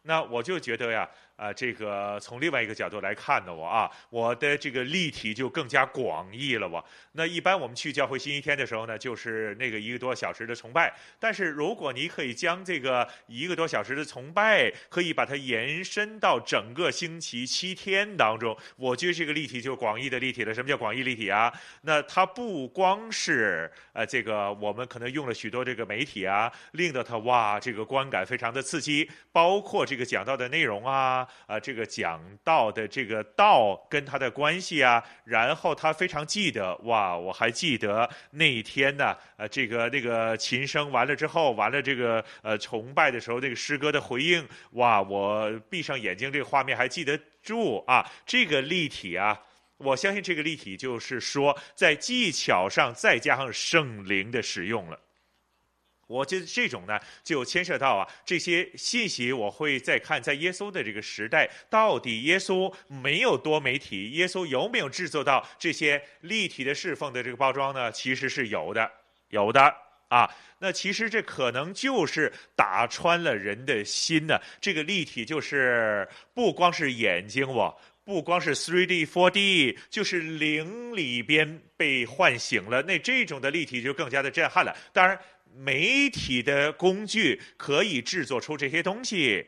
[0.02, 1.08] 那我就觉得呀。
[1.36, 6.68] 啊，这个从另外一个角度来看呢，我啊，我的这个立体就更加广义了。
[6.68, 10.94] 我那一般我们去教会星期天的时候呢，就是那个一个多小时的崇拜。
[11.18, 20.54] 但是如果你可以将这个一个多小时的崇拜，可以把它延伸到整个星期七天当中，我觉得这个立体就广义的立体了。
[20.54, 21.52] 什么叫广义立体啊？
[21.80, 31.26] 那它不光是呃这个我们可能用了许多这个媒体啊，令到它哇这个观感非常的刺激，包括这个讲到的内容啊。
[31.46, 49.40] 啊，这个讲道的这个道跟他的关系啊，然后他非常记得哇，我还记得那一天呢，呃，这个那个琴声完了之后，完了这个呃崇拜的时候，那个诗歌的回应，哇，我闭上眼睛，这个画面还记得住啊，这个立体啊，
[49.78, 54.98] 我相信这个立体就是说在技巧上再加上圣灵的使用了。
[56.12, 67.90] 我觉得这种呢，就牵涉到啊，这些信息我会再看，在耶稣的这个时代，到底耶稣没有多媒体，耶稣有没有制作到这些立体的侍奉的这个包装呢？
[67.90, 68.90] 其实是有的，
[69.30, 69.74] 有的
[70.08, 70.30] 啊。
[70.58, 74.38] 那其实这可能就是打穿了人的心呢。
[74.60, 82.82] 这个立体就是不光是眼睛，我不光是 three D four D，就是灵里边被唤醒了。
[82.82, 84.76] 那这种的立体就更加的震撼了。
[84.92, 85.18] 当然。
[85.54, 89.46] 媒体的工具可以制作出这些东西，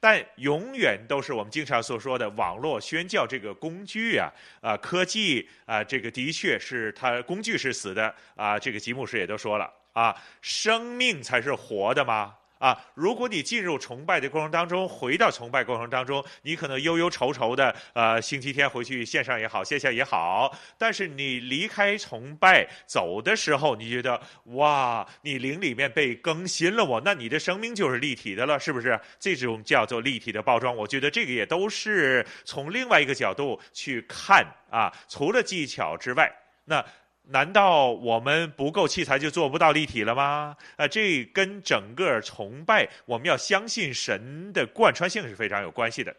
[0.00, 12.34] 但永远都是我们经常所说的网络宣教这个工具啊，啊，科技啊，这个的确是它工具是死的啊，这个吉姆士也都说了啊，生命才是活的吗？
[12.58, 28.98] 啊，如果你进入崇拜的过程当中，回到崇拜过程当中，你可能忧忧愁愁的，呃，星期天回去线上也好，线下也好，但是你离开崇拜走的时候，你觉得哇，你灵里面被更新了，我那你的生命就是立体的了，是不是？
[29.20, 36.28] 这种叫做立体的包装，我觉得这个也都是从另外一个角度去看啊，除了技巧之外，
[36.64, 36.84] 那。
[37.30, 40.56] 难道我们不够器材就做不到立体了吗？
[40.76, 46.14] 啊，这跟整个崇拜，我们要相信神的贯穿性是非常有关系的。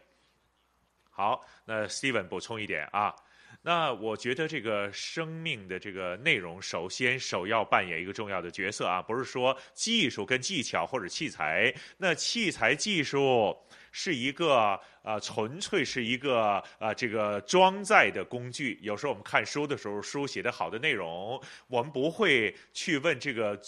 [1.10, 3.14] 好，那 Steven 补充一点啊，
[3.62, 13.56] 那我觉得这个生命的这个内容，首先首要扮演一个重要的角色啊，不是说技术跟技巧或者器材，那器材技术。
[13.92, 18.78] 是一个啊、呃，纯粹是一个啊、呃，这个装载的工具。
[18.82, 23.60] 有时候我们看书的时候，书写的好的内容，我们不会去问这个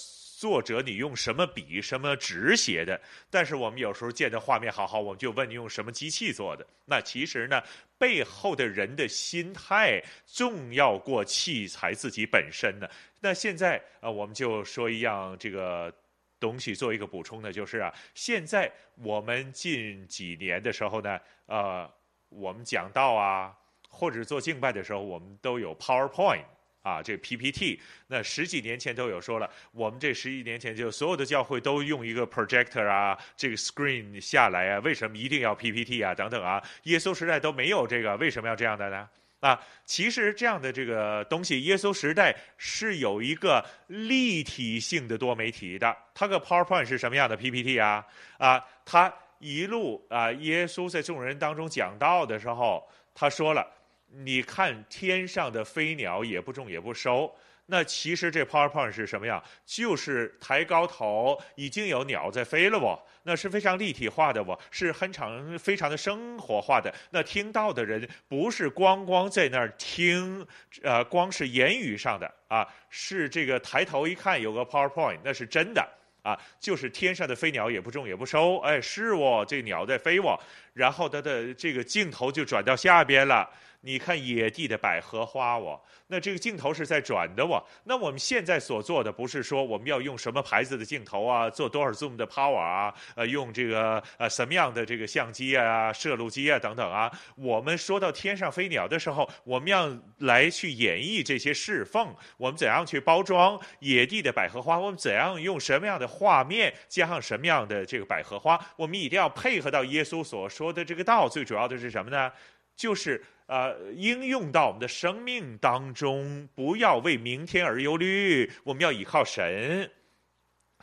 [0.42, 3.00] 作者你用什么笔、什么纸写的。
[3.30, 6.66] 但是我们有时候见的画面好好，我们就问你用什么机器做的。
[6.84, 7.62] 那其实呢，
[7.96, 12.88] 背后的人的心态重要过器材自己本身呢。
[13.20, 15.94] 那现在啊、呃，我们就说一样这个。
[16.42, 21.16] 东西做一个补充呢，就是啊，现在我们近几年的时候呢，
[21.46, 21.88] 呃，
[22.30, 23.56] 我们讲道啊，
[23.88, 26.42] 或者做敬拜的时候，我们都有 PowerPoint
[26.82, 27.80] 啊，这个 PPT。
[28.08, 36.14] 那十几年前都有说了，我们这十几年前就所有的教会都用一个 projector 啊，这个 screen 下来啊，为什么一定要 PPT 啊？
[36.14, 39.08] 等等啊，耶稣时代都没有这个，为什么要这样的呢？
[39.40, 45.96] 啊，其实这样的这个东西，耶稣时代是有一个立体性的多媒体的。
[46.14, 48.06] 它个 PowerPoint 是什么样的 PPT 啊？
[48.38, 53.66] 啊，他一路啊，耶稣在众人当中讲道的时候，他说了
[54.14, 57.34] ：“你看天上的飞鸟，也不种也不收。”
[57.66, 59.42] 那其实这 PowerPoint 是什么样？
[59.64, 63.00] 就是抬高头，已经有鸟在飞了哦。
[63.22, 66.92] 那是非常立体化的哦，是很常非常的生活化的。
[67.10, 70.44] 那听到的人不是光光在那儿听，
[70.82, 75.88] 呃，光是言语上的啊，是这个抬头一看有个 PowerPoint，那是真的
[76.22, 80.36] 啊，就是天上的飞鸟也不种也不收，哎，是哦，这鸟在飞哦。
[80.74, 83.48] 然后它的这个镜头就转到下边了。
[83.82, 87.62] 你看野地的百合花哦，那这个镜头是在转的哦。
[87.84, 97.10] 那我们现在所做的不是说我们要用什么牌子的镜头啊，做多少 zoom 的 power 啊，呃，用这个呃什么样的这个相机啊、摄录机啊等等啊。
[97.36, 104.78] 我们说到天上飞鸟的时候，我们要来去演绎这些侍奉，我们怎样去包装野地的百合花？
[104.78, 108.58] 我们怎样用什么样的画面加上什么样的这个百合花？
[108.76, 111.28] 我们一定要配合到耶稣所说的这个道。
[111.28, 112.30] 最主要的是什么呢？
[112.76, 113.22] 就是。
[113.46, 118.50] 呃，应用到我们的生命当中，不要为明天而忧虑。
[118.64, 119.90] 我们要倚靠神。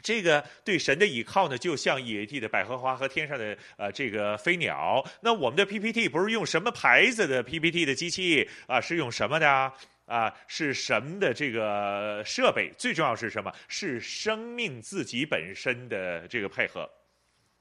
[0.03, 5.03] 这个对神的倚靠呢，就像野地的百合花和天上的呃这个飞鸟。
[5.21, 9.73] 那我们的 PPT 不是用什么牌子的 PPT 的机器啊，是用什么的？
[10.05, 12.71] 啊，是神的这个设备。
[12.77, 13.51] 最重要是什么？
[13.67, 16.87] 是生命自己本身的这个配合。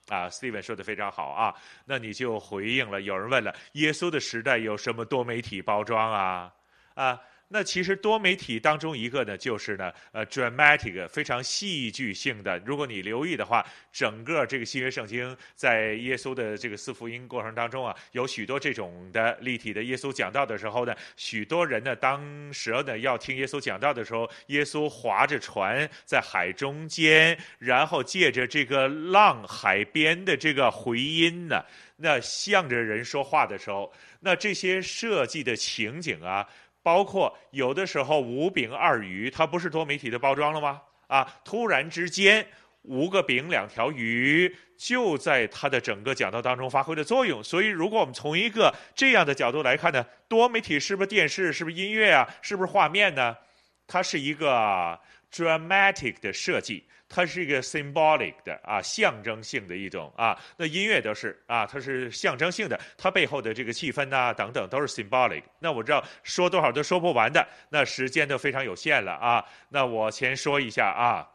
[0.08, 1.54] 啊，Steven 说的非常好啊，
[1.84, 3.00] 那你就回应了。
[3.00, 6.52] 有人问了，耶稣的时代有什么多媒体包装啊？
[6.94, 7.20] 啊？
[7.50, 12.58] 那其实多媒体当中一个呢，就是呢，呃，dramatic 非常戏剧性的。
[12.58, 19.82] 如果你留意的话，整个这个新约圣经在耶稣的这个四福音过程当中啊，有许多这种的立体的。
[19.82, 31.64] 耶稣讲道的时候呢，许多人呢，当时呢要听耶稣讲道的时候，耶稣划着船在海中间，然后借着这个浪海边的这个回音呢，
[31.96, 33.90] 那向着人说话的时候，
[34.20, 36.46] 那这些设计的情景啊。
[36.88, 40.80] 包括有的时候五饼二鱼，它不是多媒体的包装了吗？
[41.06, 42.46] 啊，突然之间
[42.84, 47.44] 五个饼两条鱼就在它的整个讲道当中发挥了作用。
[47.44, 51.52] 所以，如果我们从一个这样的角度来看呢，多媒体是不是电视？
[51.52, 52.26] 是不是音乐啊？
[52.40, 53.36] 是不是画面呢？
[53.86, 54.98] 它是一个
[55.32, 56.84] dramatic 的设计。
[57.10, 60.38] 它是一个 symbolic 的啊，象征性的一种啊。
[60.58, 65.42] 那音乐都是啊，它是象征性的，它背后的这个气氛呐、等等都是 symbolic。
[65.58, 69.42] 那我知道说多少都说不完的，那时间都非常有限了啊。
[69.70, 71.26] 那我先说一下啊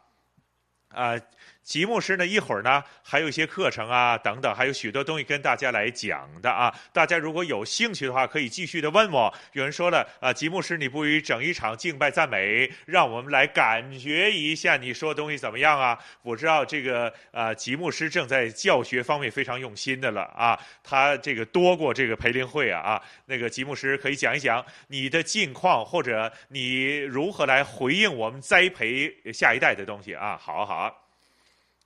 [0.90, 1.20] 啊，
[1.64, 6.74] 吉牧师呢，一会儿呢还有一些课程啊，等等，还有许多东西跟大家来讲的啊。
[6.92, 9.34] 大家如果有兴趣的话，可以继续的问我。
[9.54, 15.98] 有人说了啊，吉牧师，你不如整一场敬拜赞美，让我们来感觉一下你说东西怎么样啊？
[16.22, 23.02] 我知道这个啊，吉牧师正在教学方面非常用心的了啊，他这个多过这个培灵会啊啊。
[23.26, 30.38] 那个吉牧师可以讲一讲你的近况，或者你如何来回应我们栽培下一代的东西啊？
[30.38, 30.94] 好啊好啊。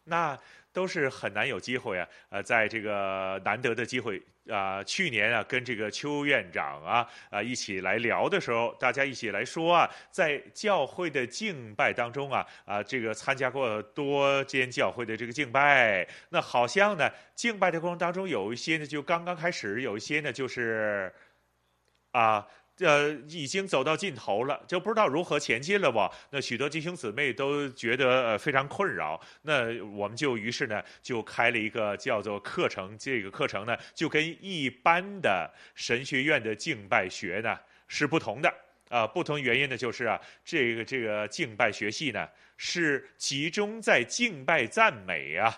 [0.07, 0.37] 那
[0.73, 21.11] 都是很难有机会啊，呃，在这个难得的机会啊，去年啊，跟这个邱院长啊啊一起来聊的时候，大家一起来说啊，在教会的敬拜当中啊啊，这个参加过多间教会的这个敬拜，那好像呢，敬拜的过程当中有一些呢就刚刚开始，有一些呢就是
[22.11, 22.47] 啊。
[22.79, 26.11] 呃，已经走到尽头了，就不知道如何前进了吧？
[26.29, 29.19] 那许多弟兄姊妹都觉得呃非常困扰。
[29.41, 38.53] 那我们就于是呢，就开了一个叫做课程，这个课程呢，就跟一般的神学院的敬拜学呢是不同的。
[38.89, 42.25] 啊、不同原因呢，就是啊，这个这个敬拜学系呢
[42.55, 45.53] 是集中在敬拜赞美啊。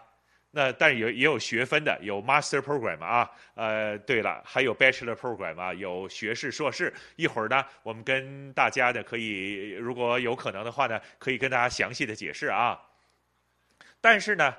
[0.51, 6.91] 那但是有也有学分的，有 Master Program 啊，呃，对了，还有 Bachelor Program 啊，有学士、硕士。
[7.17, 12.81] 一会儿呢，我们跟大家呢可以，如果有可能的话呢，可以跟大家详细的解释啊。
[14.01, 14.55] 但是呢，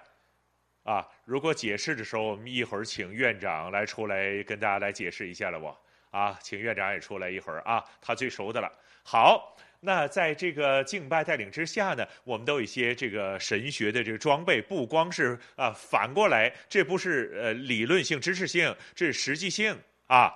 [0.85, 5.77] 啊，如果解释的时候，我们一会儿请院长来出来跟大家来解释一下了不？
[6.17, 8.73] 啊，请院长也出来一会儿啊，他最熟的了。
[9.03, 9.57] 好。
[9.81, 20.33] 那在这个敬拜带领之下呢，我们都有一些这个神学的这个装备，不光是啊，反过来，这不是呃理论性、知识性，这是实际性啊。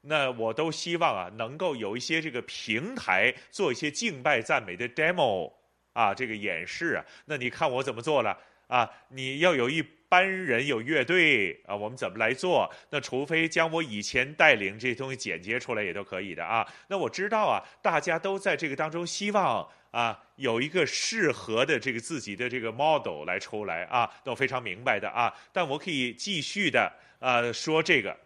[0.00, 5.52] 那我都希望啊，能够有一些这个平台，做一些敬拜赞美的 demo
[5.92, 7.04] 啊，这个演示啊。
[7.26, 8.38] 那你看我怎么做了
[8.68, 8.88] 啊？
[9.08, 9.84] 你要有一。
[10.10, 12.66] 班人有乐队啊，我们怎么来做？
[12.88, 16.66] 那除非将我以前带领这些东西剪接出来也都可以的啊。
[16.86, 25.30] 那我知道啊，大家都在这个当中希望啊有一个适合的这个自己的这个 model 来出来啊，都非常明白的啊。
[25.52, 28.18] 但我可以继续的啊说这个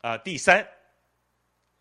[0.00, 0.66] 啊第三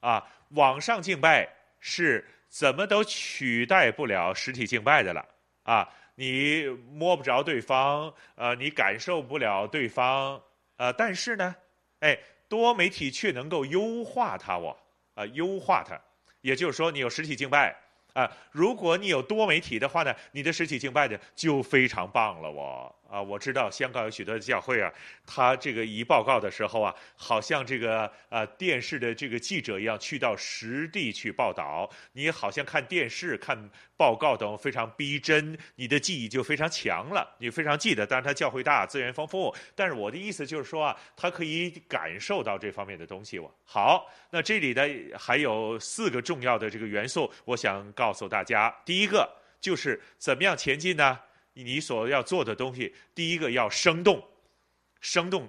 [0.02, 1.50] 啊网上敬拜
[1.80, 5.26] 是怎么都取代不了实体敬拜的了
[5.64, 5.90] 啊。
[6.16, 10.42] 你摸不着对方，呃，你感受不了对方，
[10.78, 11.56] 呃，但是呢，
[12.00, 12.18] 哎，
[12.48, 14.78] 多媒体却能够优化它，我，
[15.16, 16.00] 啊，优化它，
[16.42, 17.76] 也就是说，你有实体敬拜，
[18.14, 22.96] 啊，如果你有多媒体的话呢，你的实体敬拜的就非常棒了，我。
[23.14, 24.92] 啊，我知道香港有许多的教会啊，
[25.24, 31.88] 他这个一报告的时候啊，好像这个呃电视的这个记者一样，去到实地去报道。
[32.14, 38.04] 你好像看电视、看报告等非常逼真，你的记忆就非常强了，你非常记得。
[38.04, 39.56] 当然，他教会大，资源丰富。
[39.76, 43.40] 但是我的意思就是说啊，他可以感受到这方面的东西。
[43.64, 44.82] 好，那这里呢
[45.20, 48.76] 还有四个重要的这个元素，我想告诉大家。
[48.84, 49.30] 第一个
[49.62, 51.20] 就是怎么样前进呢？
[51.54, 54.24] 你所要做的东西，第一个要生动，
[55.00, 55.48] 生动，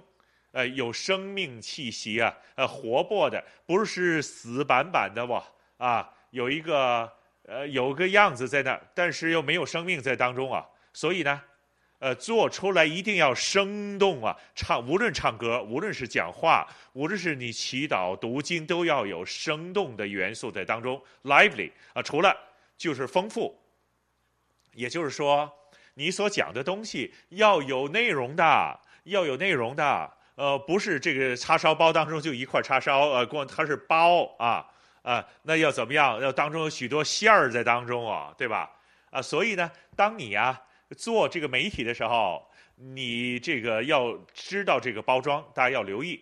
[0.51, 5.43] 呃，有生命气息啊，呃，活泼的，不是死板板的哇，
[5.77, 7.11] 啊，有一个
[7.43, 10.63] 呃，有个样子在那，但是又没有生命在当中啊，
[10.93, 11.41] 所以呢，
[11.97, 22.37] 呃，做出来一定要生动啊，唱，无论唱歌，无论是讲话，无论是你祈祷、读经，都要有生动的元素在当中，lively 啊，除了
[22.77, 23.59] 就是丰富，
[24.73, 25.51] 也就是说。
[25.97, 34.67] 你所讲的东西要有内容的，要有内容的，呃，不是这个叉烧包当中就一块叉烧，呃，光它是包啊
[35.03, 36.19] 啊，那要怎么样？
[36.19, 38.69] 要当中有许多馅儿在当中啊，对吧？
[39.09, 40.61] 啊，所以呢，当你啊
[40.97, 42.45] 做这个媒体的时候，
[42.75, 46.21] 你这个要知道这个包装，大家要留意，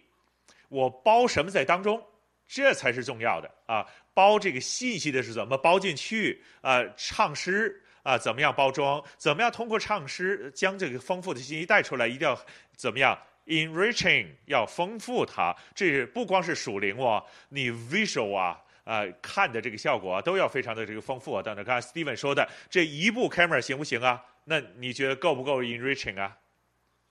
[0.69, 1.99] 我包什么在当中，
[2.47, 3.83] 这才是重要的啊。
[4.13, 6.83] 包这个信息的是怎么包进去啊？
[6.95, 7.79] 唱诗。
[8.03, 9.01] 啊，怎么样包装？
[9.17, 12.05] 怎么样通过唱诗将这个丰富的信息带出来？
[12.05, 12.37] 一定要
[12.75, 15.55] 怎么样？enriching 要丰富它。
[15.73, 21.41] 这不光是属灵哦，你 visual 啊，呃，看的这个效果啊，都要非常的这个丰富啊。
[21.41, 24.21] 等等，刚才 Steven 说的这一部 camera 行不行啊？
[24.43, 26.37] 那你觉得够不够 enriching 啊？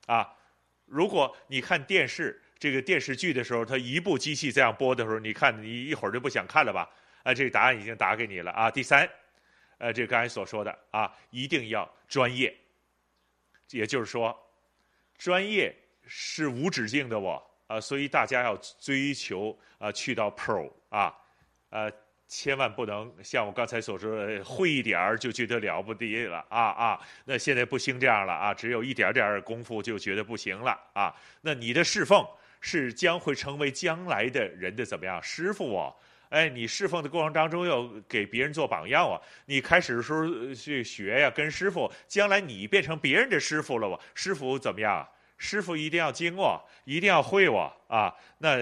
[0.07, 0.35] 啊，
[0.85, 6.87] 如果你看电视这个电视剧的时候，它一部机器这样播的时候，你看你一会儿就不想看了吧？
[7.23, 8.71] 啊，这个答案已经打给你了啊。
[8.71, 9.09] 第三。
[9.83, 12.57] 呃，这刚才所说的啊，一定要专业，
[13.71, 14.33] 也就是说，
[15.19, 15.75] 专业
[16.07, 21.13] 是无止境的，我啊，所以大家要追求啊，去到 Pro 啊，
[21.71, 21.91] 呃，
[22.29, 27.01] 千万不能像我刚才所说的，会一点儿就觉得了不得了啊啊！
[27.25, 31.13] 那现在不兴这样了啊，只有一点点功夫就觉得不行了啊。
[31.41, 32.25] 那你的侍奉
[32.61, 35.97] 是将会成为将来的人的怎么样师傅哦？
[36.33, 39.21] 哎，你侍奉的过程当中要给别人做榜样啊！
[39.45, 44.01] 你开始的时候去学呀，跟师傅，将来你变成别人的师傅了哇！
[44.15, 45.07] 师傅怎么样？
[45.37, 48.57] 师傅一定要精我，一定要会我啊，那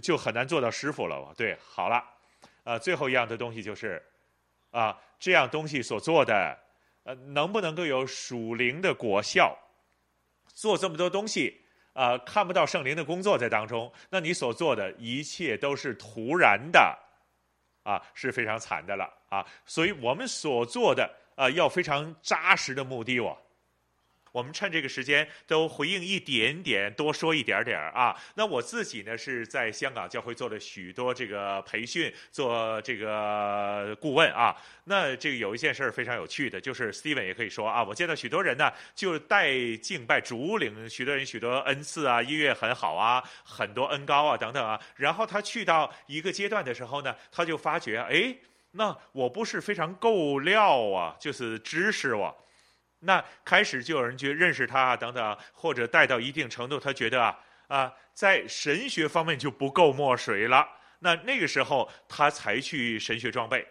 [0.00, 1.34] 就很难做到师傅了。
[1.36, 2.02] 对，好了。
[2.64, 4.02] 啊，最后一样的东西就是，
[4.70, 6.58] 啊，这样东西所做的，
[7.02, 9.54] 呃，能不能够有属灵的果效？
[10.46, 11.61] 做这么多东西，
[11.92, 16.98] 啊，看不到圣灵的工作在当中，那你所做的一切都是徒然的，
[17.82, 19.44] 啊，是非常惨的了啊！
[19.66, 23.36] 所以我们所做的，啊，要非常扎实的目的哦。
[24.32, 28.16] 我们趁这个时间都回应一点点，多说一点点啊。
[28.34, 34.56] 那我自己呢，是在香港教会做了许多这个培训，做这个顾问啊。
[34.84, 44.80] 那这个有一件事非常有趣的，就是 Steven 也可以说啊，我见到许多人呢，就带敬拜主领，许多人许多恩赐啊，音乐很好啊，很多恩高啊等等啊。
[44.96, 48.34] 然后他去到一个阶段的时候呢，他就发觉，哎，
[48.72, 52.34] 那我不是非常够料啊，就是知识啊。
[53.04, 57.38] 那开始就有人去认识他啊，等等，或者带到一定程度，他觉得啊
[57.68, 60.66] 啊，在神学方面就不够墨水了。
[61.00, 63.66] 那那个时候，他才去神学装备。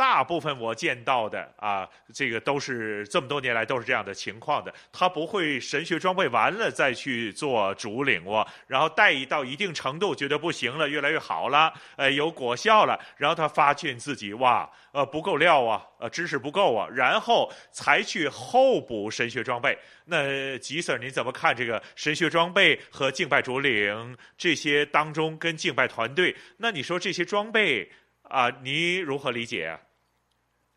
[0.00, 4.72] 大部分我见到的啊，这个都是这么多年来都是这样的情况的。
[4.90, 19.78] 他不会神学装备完了再去做主领哦，然后带到一定程度，觉得不行了，越来越好了，呃，有果效了，然后他发现自己哇，呃，不够料啊，呃，知识不够啊，然后才去候补神学装备。
[20.06, 26.34] 那吉 Sir，您怎么看这个神学装备和敬拜主领这些当中跟敬拜团队？
[26.56, 27.86] 那你说这些装备
[28.22, 29.78] 啊，你如何理解啊？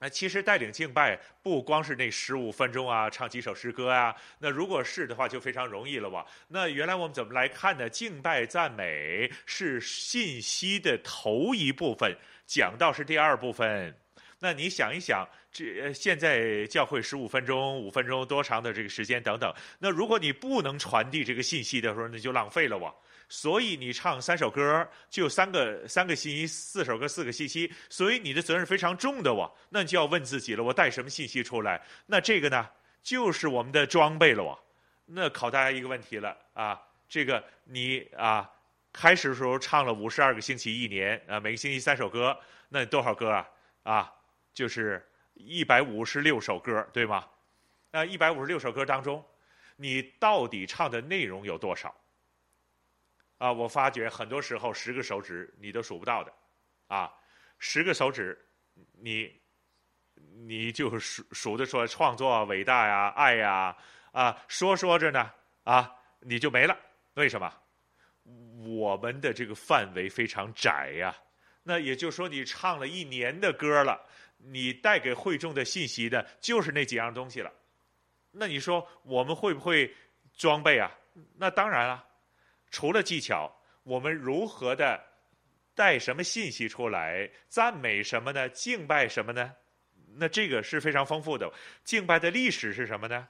[0.04, 4.14] 那其实带领敬拜不光是那十五分钟啊，唱几首诗歌啊。
[4.38, 6.26] 那如果是的话，就非常容易了哇。
[6.50, 7.90] 那原来我们怎么来看呢？
[7.90, 12.14] 敬拜赞美是信息的头一部分，
[12.46, 13.96] 讲道是第二部分。
[14.40, 19.56] 那你想一想，这现在教会十五分钟、五分钟多长的这个时间等等。
[19.80, 22.94] 那如果你不能传递这个信息的时候，那就浪费了哇。
[23.36, 29.52] 所以你唱三首歌，就三个三个信息，四首歌四个信息，所以你的责任非常重的哇。
[29.70, 31.82] 那你就要问自己了，我带什么信息出来？
[32.06, 32.70] 那这个呢，
[33.02, 34.56] 就是我们的装备了哇。
[35.06, 36.80] 那考大家一个问题了啊，
[37.10, 38.48] 这个你啊，
[38.94, 42.38] 开始的时候唱了五十二个星期一年啊，每个星期三首歌，
[42.70, 43.50] 那你多少歌啊？
[43.82, 44.14] 啊，
[44.54, 45.04] 就是
[45.34, 47.26] 一百五十六首歌，对吗？
[47.90, 49.26] 那一百五十六首歌当中，
[49.78, 51.92] 你到底唱的内容有多少？
[53.44, 56.32] 啊，我发觉很多时候十个手指你都数不到的，
[56.88, 57.14] 啊，
[57.60, 58.40] 十个手指
[58.94, 59.30] 你
[60.48, 63.76] 你就数数得出来创作啊伟大呀、爱呀，
[64.14, 65.30] 啊，说说着呢，
[65.66, 66.74] 啊，你就没了。
[67.16, 67.54] 为什么？
[68.66, 71.14] 我们的这个范围非常窄呀。
[71.64, 74.02] 那也就是说，你唱了一年的歌了，
[74.38, 77.52] 你带给会众的信息的，就是那几样东西了。
[78.32, 79.94] 那你说我们会不会
[80.34, 80.90] 装备啊？
[81.36, 82.08] 那当然了。
[82.74, 85.00] 除了技巧，我们如何的
[85.76, 87.30] 带什么信息出来？
[87.48, 88.50] 赞美什么呢？
[88.50, 89.54] 敬拜什么呢？
[90.16, 91.48] 那这个是非常丰富的。
[91.84, 93.28] 敬拜的历史是什么呢？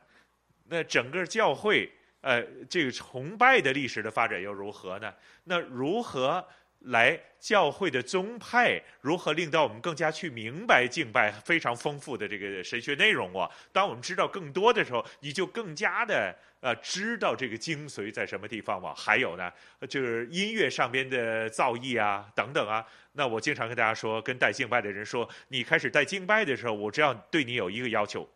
[0.64, 1.92] 那整个教会，
[2.22, 5.14] 呃，这个崇拜的历史的发展又如何呢？
[5.44, 6.48] 那如何？
[6.84, 13.50] 来教会的宗派如何令到我们更加去明白敬拜非常丰富的这个神学内容啊？
[13.72, 18.94] 当我们知道更多的时候，你就更加的呃知道这个精髓在什么地方嘛。
[18.96, 19.52] 还有呢，
[19.88, 22.86] 就是音乐上边的造诣啊等等啊。
[23.14, 28.28] 那我经常跟大家说，跟带敬拜的人说，你开始带敬拜的时候，我这样对你有一个要求，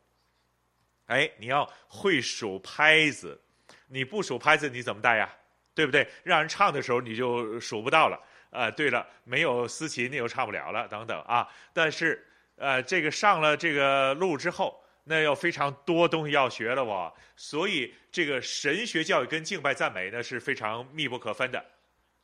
[1.07, 3.41] 哎，你要会数拍子，
[3.87, 5.33] 你不数拍子你怎么带呀？
[5.73, 6.07] 对不对？
[6.23, 8.19] 让人唱的时候你就数不到了。
[8.49, 11.47] 啊，对了，没有司琴，你又唱不了了，等等啊。
[11.73, 12.25] 但是，
[12.55, 17.11] 呃，这个上了这个路之后，那要非常多东西要学了哇。
[17.35, 21.63] 所以，这个神学教育跟敬拜赞美呢是非常密不可分的，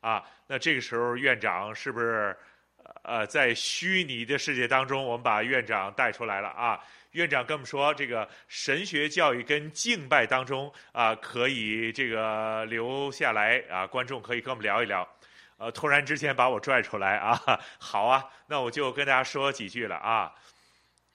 [0.02, 0.24] 啊。
[0.48, 2.36] 那这个时候，院长是不是，
[3.04, 6.80] 呃，在虚拟的世界当中，我们把院长带出来了啊？
[7.12, 15.08] 院长跟我们说，这个神学教育跟敬拜当中啊，可以这个留下来啊，观众可以跟我们聊一聊。
[15.58, 20.34] 呃，突然之间把我拽出来啊，好啊，那我就跟大家说几句了啊。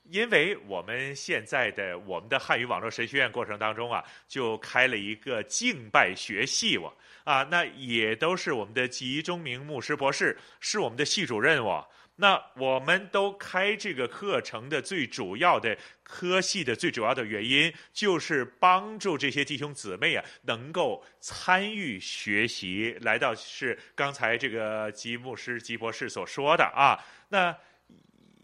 [0.05, 6.91] 因为我们现在的我们的汉语网络神学院过程当中啊，就开了一个敬拜学系哇
[7.25, 11.87] 啊，那也都是我们的吉中明牧师博士是我们的系主任哇。
[12.21, 22.97] 那我们都开这个课程的最主要的科系的最主要的原因，就是帮助这些弟兄姊妹啊，能够参与学习。
[23.03, 27.57] 来到是刚才这个吉牧师、吉博士所说的啊，那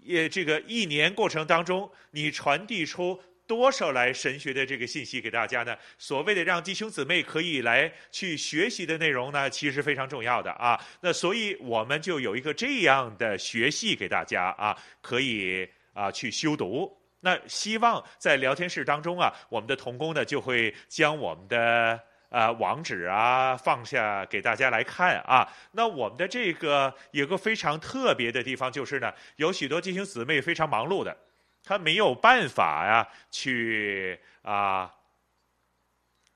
[0.01, 3.21] 也这个一年过程当中，你传递出。
[3.47, 5.77] 多少来神学的这个信息给大家呢？
[5.99, 10.81] 所谓的让弟兄姊妹可以来去学习的内容呢，其实非常重要的啊。
[11.01, 16.91] 那所以我们就有一个这样的学系给大家啊，可以啊去修读。
[17.21, 25.47] 那希望在聊天室当中啊，我们的同工呢就会将我们的啊网址啊放下给大家来看啊。
[25.73, 31.17] 那我们的这个有个非常特别的地方就是呢，有许多弟兄姊妹非常忙碌的。
[31.65, 34.93] 他没有办法呀，去啊，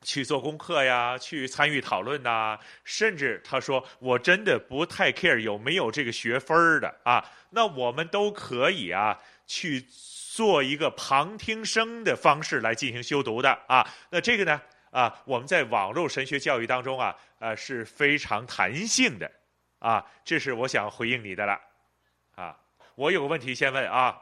[0.03, 9.85] 去做功课呀，去参与讨论呐，甚至他说：“我真的不太 care 有没有这个学分的啊。”那我们都可以啊，去
[10.33, 13.87] 做一个旁听生的方式来进行修读的啊。
[14.11, 14.61] 那这个呢
[14.91, 19.31] 啊，我们在网络神学教育当中啊，呃是非常弹性的
[19.79, 20.05] 啊。
[20.25, 21.61] 这是我想回应你的了
[22.35, 22.57] 啊。
[22.95, 24.19] 我有个问题先问啊。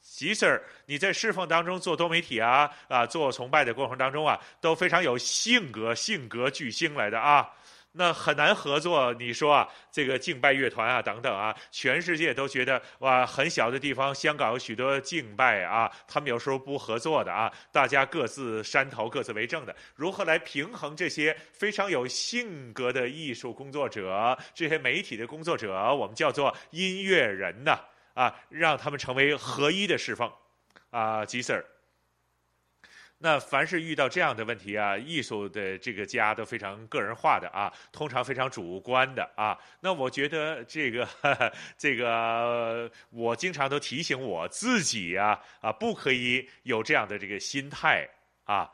[0.00, 7.48] 吉 Sir，你在侍奉当中做多媒体啊啊，做崇拜的过程当中啊，都非常有性格，性格巨星来的啊，
[7.92, 9.12] 那很难合作。
[9.14, 27.78] 你说啊，这个敬拜乐团啊等等啊，全世界都觉得哇，很小的地方，香港有许多敬拜啊，他们有时候不合作的啊，大家各自山头，各自为政的，如何来平衡这些非常有性格的艺术工作者，这些媒体的工作者，我们叫做音乐人呢？
[28.14, 30.30] 啊让他们成为合一的侍奉，
[30.90, 31.64] 啊，吉 Sir。
[33.22, 39.58] 那凡是遇到这样的问题啊，艺术的这个家都非常个人化的啊，通常非常主观的啊。
[39.80, 41.06] 那我觉得这个
[41.76, 48.08] 这个，我经常都提醒我自己啊啊，不可以有这样的这个心态
[48.44, 48.70] 啊。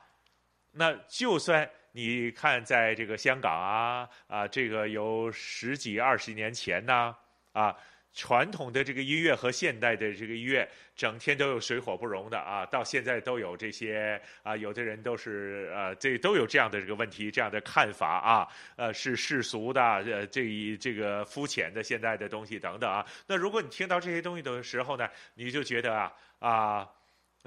[0.70, 7.16] 那就算你看，在这个香港啊啊，这个有十几二十年前呢
[7.50, 7.76] 啊。
[8.16, 10.66] 传统的这个音乐和现代的这个音乐，
[10.96, 12.64] 整天都有水火不容的啊！
[12.64, 23.04] 到现在都有这些啊，有的人都是呃，这都有这样的这个问题，这样的看法啊，呃，是世俗的，呃，这一这个肤浅的现代的东西等等啊。
[23.26, 26.88] 那如果你听到这些东西的时候呢，你就觉得啊啊。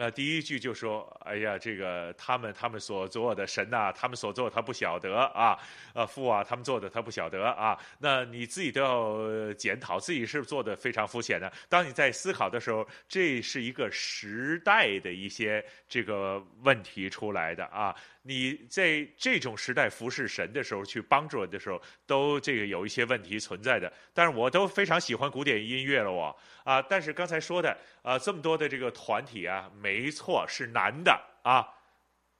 [0.01, 5.59] 那第一句就说：“哎呀，这个他们他们所做的神呐、他们所做他不晓得啊，
[5.93, 7.77] 啊父啊，他们做的他不晓得啊。
[7.97, 11.51] 那你自己都要检讨自己是不是做的非常肤浅的？
[11.67, 23.91] 当你在思考的时候，这是一个时代的一些这个问题出来的啊。”你在这种时代服侍神的时候，去帮助人的时候，都这个有一些问题存在的。
[24.13, 26.81] 但是我都非常喜欢古典音乐了，我啊。
[26.81, 31.65] 但是刚才说的啊，这么多的这个团体啊，没错是难的啊。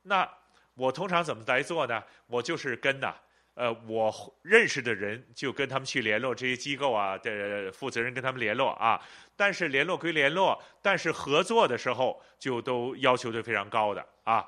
[0.03, 0.30] 那
[0.76, 2.03] 我通常怎么来做呢？
[2.27, 3.15] 我就是跟呐，
[3.53, 9.01] 呃，我认识的人就跟他们去联络这些机构啊的负责人，跟他们联络啊。
[9.35, 14.45] 但是联络归联络，但是合作的时候就都要求的非常高的啊。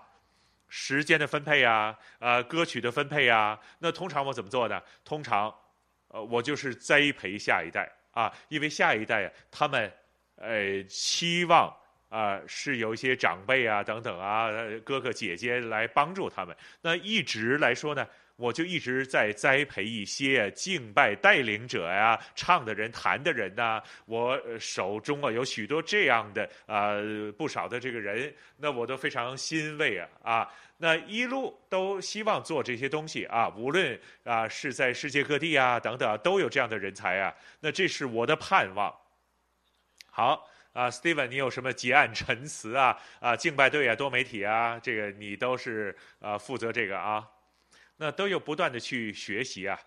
[0.73, 4.81] 时间的分配啊，呃，歌曲的分配呀，那通常我怎么做呢？
[5.03, 5.53] 通常，
[6.07, 9.91] 呃，我就是栽培下一代啊，因为下一代他们，
[10.37, 11.75] 呃，期望
[12.07, 14.49] 啊、是有一些长辈啊等等啊，
[14.85, 16.55] 哥哥姐姐来帮助他们。
[16.81, 18.07] 那一直来说呢。
[18.35, 26.95] 我就一直在栽培一些敬拜带领者呀、唱的人、弹的人呐、我手中啊有许多这样的啊、
[27.37, 30.49] 不少的这个人，那我都非常欣慰啊啊。
[30.77, 37.31] 那一路都希望做这些东西啊，无论啊是在世界各地啊等等，都有这样的人才啊。
[37.59, 38.91] 那这是我的盼望。
[40.09, 42.97] 好啊，Steven，你有什么结案陈词啊？
[43.19, 47.23] 啊，敬拜队啊，多媒体啊，这个你都是啊负责这个啊。
[48.01, 49.79] 那都有不断的去学习啊，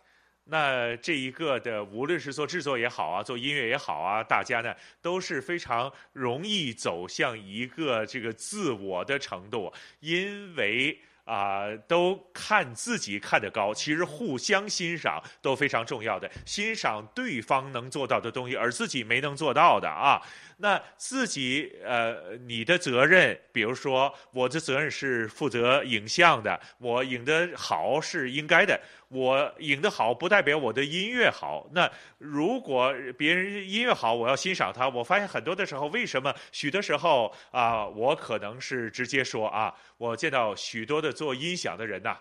[0.44, 4.72] 那这一个的，无论是做制作也好啊，做音乐也好啊，大家呢
[5.02, 10.96] 都是非常容易走向一个这个自我的程度，因为。
[11.26, 20.20] 啊、都看自己看得高，其实互相欣赏都非常重要的，欣赏对方能做到的东西，而自己没能做到的啊。
[20.58, 28.80] 那自己呃，你的责任，比如说我的责任是负责影像的，我影的好是应该的。
[29.08, 31.68] 我影的好不代表我的音乐好。
[31.72, 34.88] 那如果别人音乐好，我要欣赏他。
[34.88, 42.16] 我发现很多的时候，为什么许多时候啊，我可能是直接说啊，我见到许多的做音响的人呐、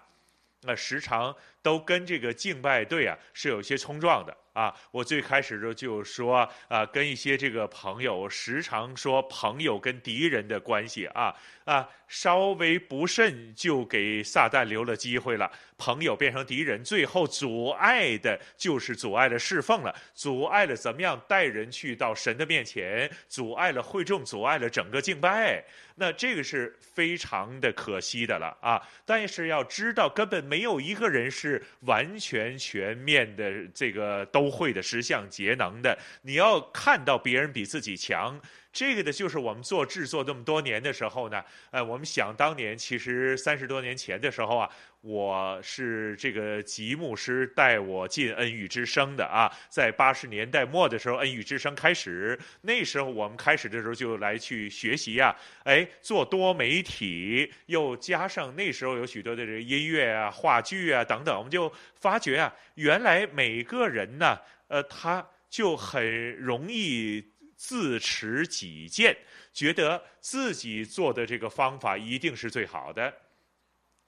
[0.62, 4.72] 那时常都跟这个敬拜队啊是有些冲撞的啊。
[4.92, 11.34] 我最开始就就说啊，跟一些这个朋友时常说朋友跟敌人的关系啊
[11.66, 25.64] 啊，稍微不慎就给撒旦留了机会了，朋友变成敌人，最后阻碍的就是阻碍了侍奉了，阻碍了怎么样带人去到神的面前，阻碍了会众，阻碍了整个敬拜。
[25.96, 28.82] 那这个是非常的可惜的了啊！
[29.06, 35.98] 但是要知道，根本没有一个人是完全全面的这个都会的十项节能的。
[36.22, 38.40] 你要看到别人比自己强。
[38.74, 44.68] 这个的就是我们做制作这么多年的时候呢，呃，我们想当年，其实三十多年前的时候啊，
[45.02, 55.36] 我是这个吉牧师带我进恩语之声的啊，在八十年代末的时候，恩语之声开始，那时候我们开始的时候就来去学习呀，
[55.66, 64.36] 哎，做多媒体，又加上那时候有许多的这个音乐啊、话剧啊等等，我们就发觉啊，原来每个人呢，
[64.68, 67.24] 呃，他就很容易。
[67.66, 69.16] 自持己见，
[69.54, 73.14] 觉得自己做的这个方法一定是最好的。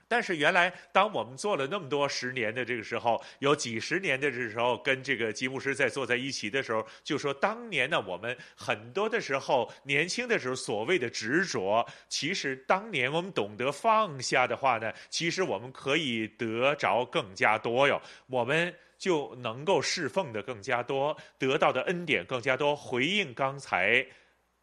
[0.10, 18.02] 但是原来，当我们做了那么多十年的这个时候，有几十年的这时候，跟这个吉牧师在坐在一起的时候，就说当年呢，我们很多的时候，年轻的时候所谓的执着，其实当年我们懂得放下的话呢，其实我们可以得着更加多哟。
[18.27, 18.76] 我们。
[18.97, 22.76] 就能够侍奉的更加多，得到的恩典更加多。
[22.76, 24.05] 回应刚才，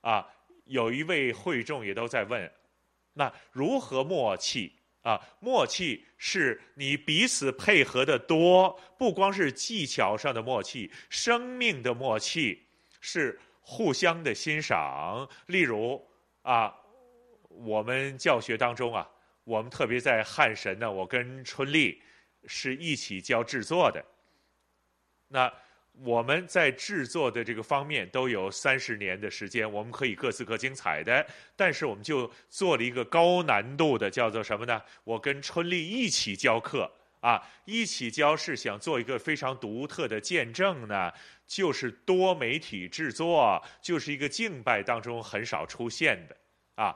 [0.01, 0.27] 啊，
[0.65, 2.51] 有一位会众也都在问，
[3.13, 4.73] 那如何默契
[5.03, 5.21] 啊？
[5.41, 12.67] 默契是你彼此配合的多，不光是技巧上的默契，生命的默契
[13.01, 15.29] 是互相的欣赏。
[15.47, 16.03] 例如
[16.43, 16.75] 啊，
[17.49, 19.09] 我们教学当中啊，
[19.45, 22.01] 我们特别在汉神呢，我跟春丽
[22.47, 24.05] 是一起教制作的。
[25.33, 25.51] 那
[26.03, 31.27] 我们在制作的这个方面都有三十年的时间，我们可以各自各精彩的，
[31.57, 34.83] 但是我们就做了一个高难度的，叫做什么呢？
[35.05, 36.91] 我跟春丽一起教课
[37.21, 41.13] 啊，一起教是想做一个非常独特的见证呢，
[41.47, 46.37] 就是多媒体制作，就是一个敬拜当中很少出现的
[46.75, 46.95] 啊。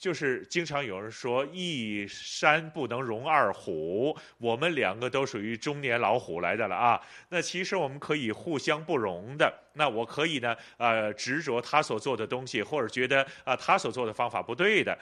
[0.00, 6.98] 就是经常有人说一山不能容二虎，我们两个都属于中年老虎来的了啊。
[7.28, 9.52] 那其实我们可以互相不容的。
[9.74, 14.98] 那我可以呢，呃，执着他所做的东西，或者觉得啊、他所做的方法不对的，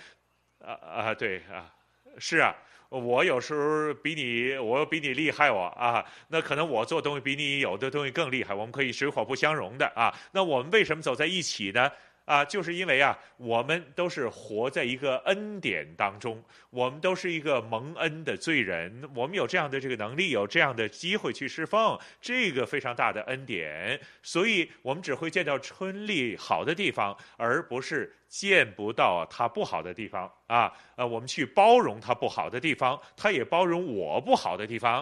[0.58, 1.72] 啊、呃、啊对啊，
[2.18, 2.52] 是啊，
[2.88, 10.12] 我有时候比你我比你厉害我啊，那可能我做东西比你有的东西更厉害，我们可以水火不相容的啊。
[10.32, 11.88] 那我们为什么走在一起呢？
[12.28, 30.70] 啊，就是因为啊，我们都是活在一个恩典当中，我们都是一个蒙恩的罪人，我们有这样的这个能力，有这样的机会去侍奉，这个非常大的恩典，所以我们只会见到春丽好的地方，而不是见不到他不好的地方啊。
[30.96, 34.96] 呃，我们去包容他不好的地方，他也包容我不好的地方，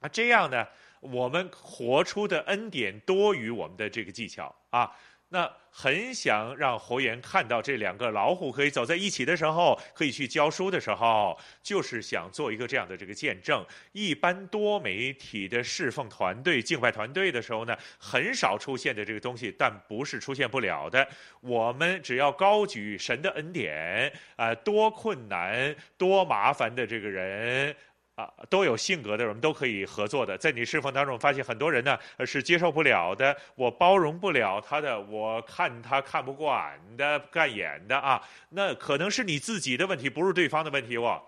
[0.00, 0.66] 啊，这样呢，
[1.00, 4.90] 我们活出的恩典多于我们的这个技巧啊。
[5.32, 13.64] 那很想让活源看到这两个老虎可以走在一起的时候，可以去教书的时候，就是想做一个这样的这个见证。
[13.92, 21.08] 一般多媒体的侍奉团队、敬拜团队的时候呢，很少出现的这个东西，但不是出现不了的。
[21.40, 27.74] 我们只要高举神的恩典，啊、呃，多困难、多麻烦的这个人。
[28.14, 30.36] 啊，都有性格的，我们都可以合作的。
[30.36, 41.22] 在你侍奉当中，发现很多人呢是接受不了的，我包容不了他的，我看他看不惯的、干眼的啊，那可能是你自己的问题，不是对方的问题哦。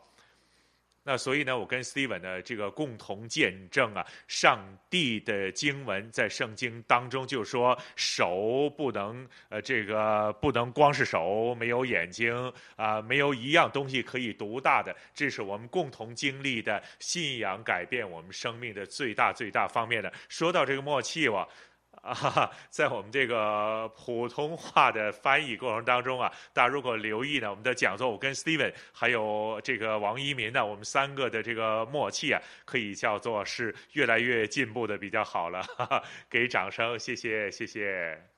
[1.07, 4.59] 那所以呢，我跟 Steven 呢，这个共同见证啊，上
[4.89, 20.11] 帝的经文在圣经当中就说，手不能呃，这个不能光是手，没有眼睛啊、没有一样东西可以独大的，这是我们共同经历的信仰改变我们生命的最大最大方面的。
[20.31, 21.47] 说到这个默契哇。
[22.13, 35.63] 啊在我们这个普通话的翻译过程当中啊，大家如果留意呢，我们的讲座，我跟 Steven 还有这个王一民呢，我们三个的这个默契啊，可以叫做是越来越进步的比较好了。
[35.63, 38.34] 哈哈，给掌声，谢谢，谢谢。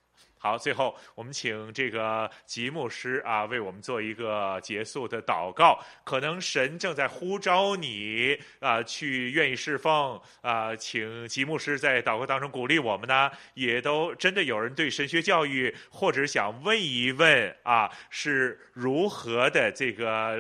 [0.47, 5.77] 好，最后我们请这个吉牧师啊，为我们做一个结束的祷告。
[6.05, 13.29] 可能神正在呼召你啊，去愿意侍奉啊，请吉牧师在祷告当中鼓励我们呢。
[13.55, 19.73] 也都真的有人对神学教育，或者想问一问啊，是如何的？
[19.73, 20.37] 这个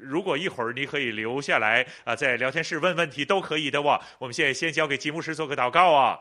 [0.00, 4.00] 如果一会儿你可以留下来啊，在聊天室问问题都可以的哇。
[4.18, 6.18] 我们现在先交给吉牧师做个祷告啊。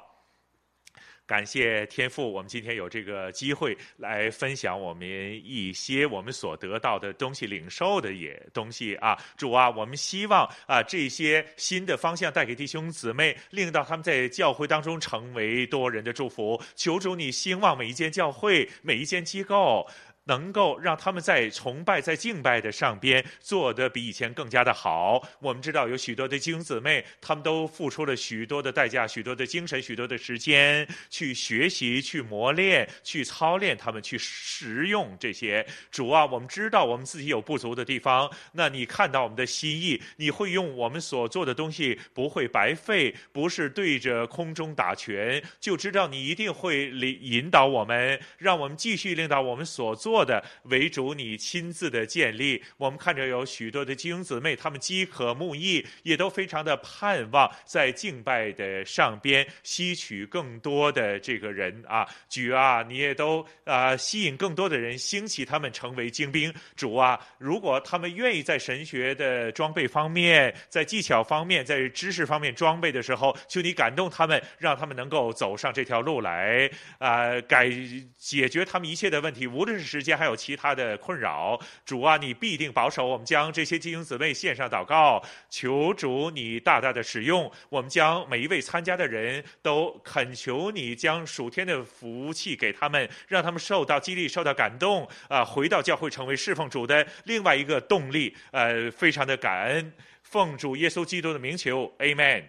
[1.32, 16.62] 感谢天父，我们今天有这个机会来分享我们一些我们所得到的东西、领受的也东西啊，主啊，我们希望啊这些新的方向带给弟兄姊妹，令到他们在教会当中成为多人的祝福。
[16.76, 19.88] 求主你兴旺每一间教会、每一间机构。
[20.26, 25.22] 能够让他们在崇拜、在敬拜的上边做得比以前更加的好。
[25.39, 35.65] 我们知道有许多的弟兄姊妹，他们都付出了许多的代价、许多的精神、许多的时间去学习、去磨练、去操练他们去实用这些。
[35.89, 50.11] 主啊，我们知道我们自己有不足的地方，那你看到我们的心意，你会用我们所做的东西不会白费，不是对着空中打拳，就知道你一定会领引导我们，让我们继续领导我们所做。
[50.12, 52.62] 做的为主，你亲自的建立。
[52.76, 62.06] 我们看着有许多的弟兄姊妹，他们饥渴慕义，也都非常的盼望在敬拜的上边吸取更多的这个人啊。
[62.28, 66.54] 主啊，你也都啊吸引更多的人，兴起他们成为精兵。
[66.76, 77.70] 主啊，如果他们愿意在神学的装备方面，在技巧方面，在知识方面装备的时候，求你感动他们，让他们能够走上这条路来啊，改
[78.18, 80.01] 解决他们一切的问题，无论是。
[80.02, 98.36] 之间还有其他的困扰，主啊，你必定保守我们，将这些弟兄姊妹献上祷告，求主你大大的使用我们，将每一位参加的人都恳求你将属天的福气给他们，让他们受到激励，受到感动啊，回到教会成为侍奉主的另外一个动力。
[98.49, 102.45] 呃，非常的感恩，奉主耶稣基督的名求，Amen。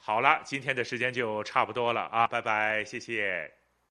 [0.00, 3.57] 好了，今天的时间就差不多了啊，拜拜，谢谢。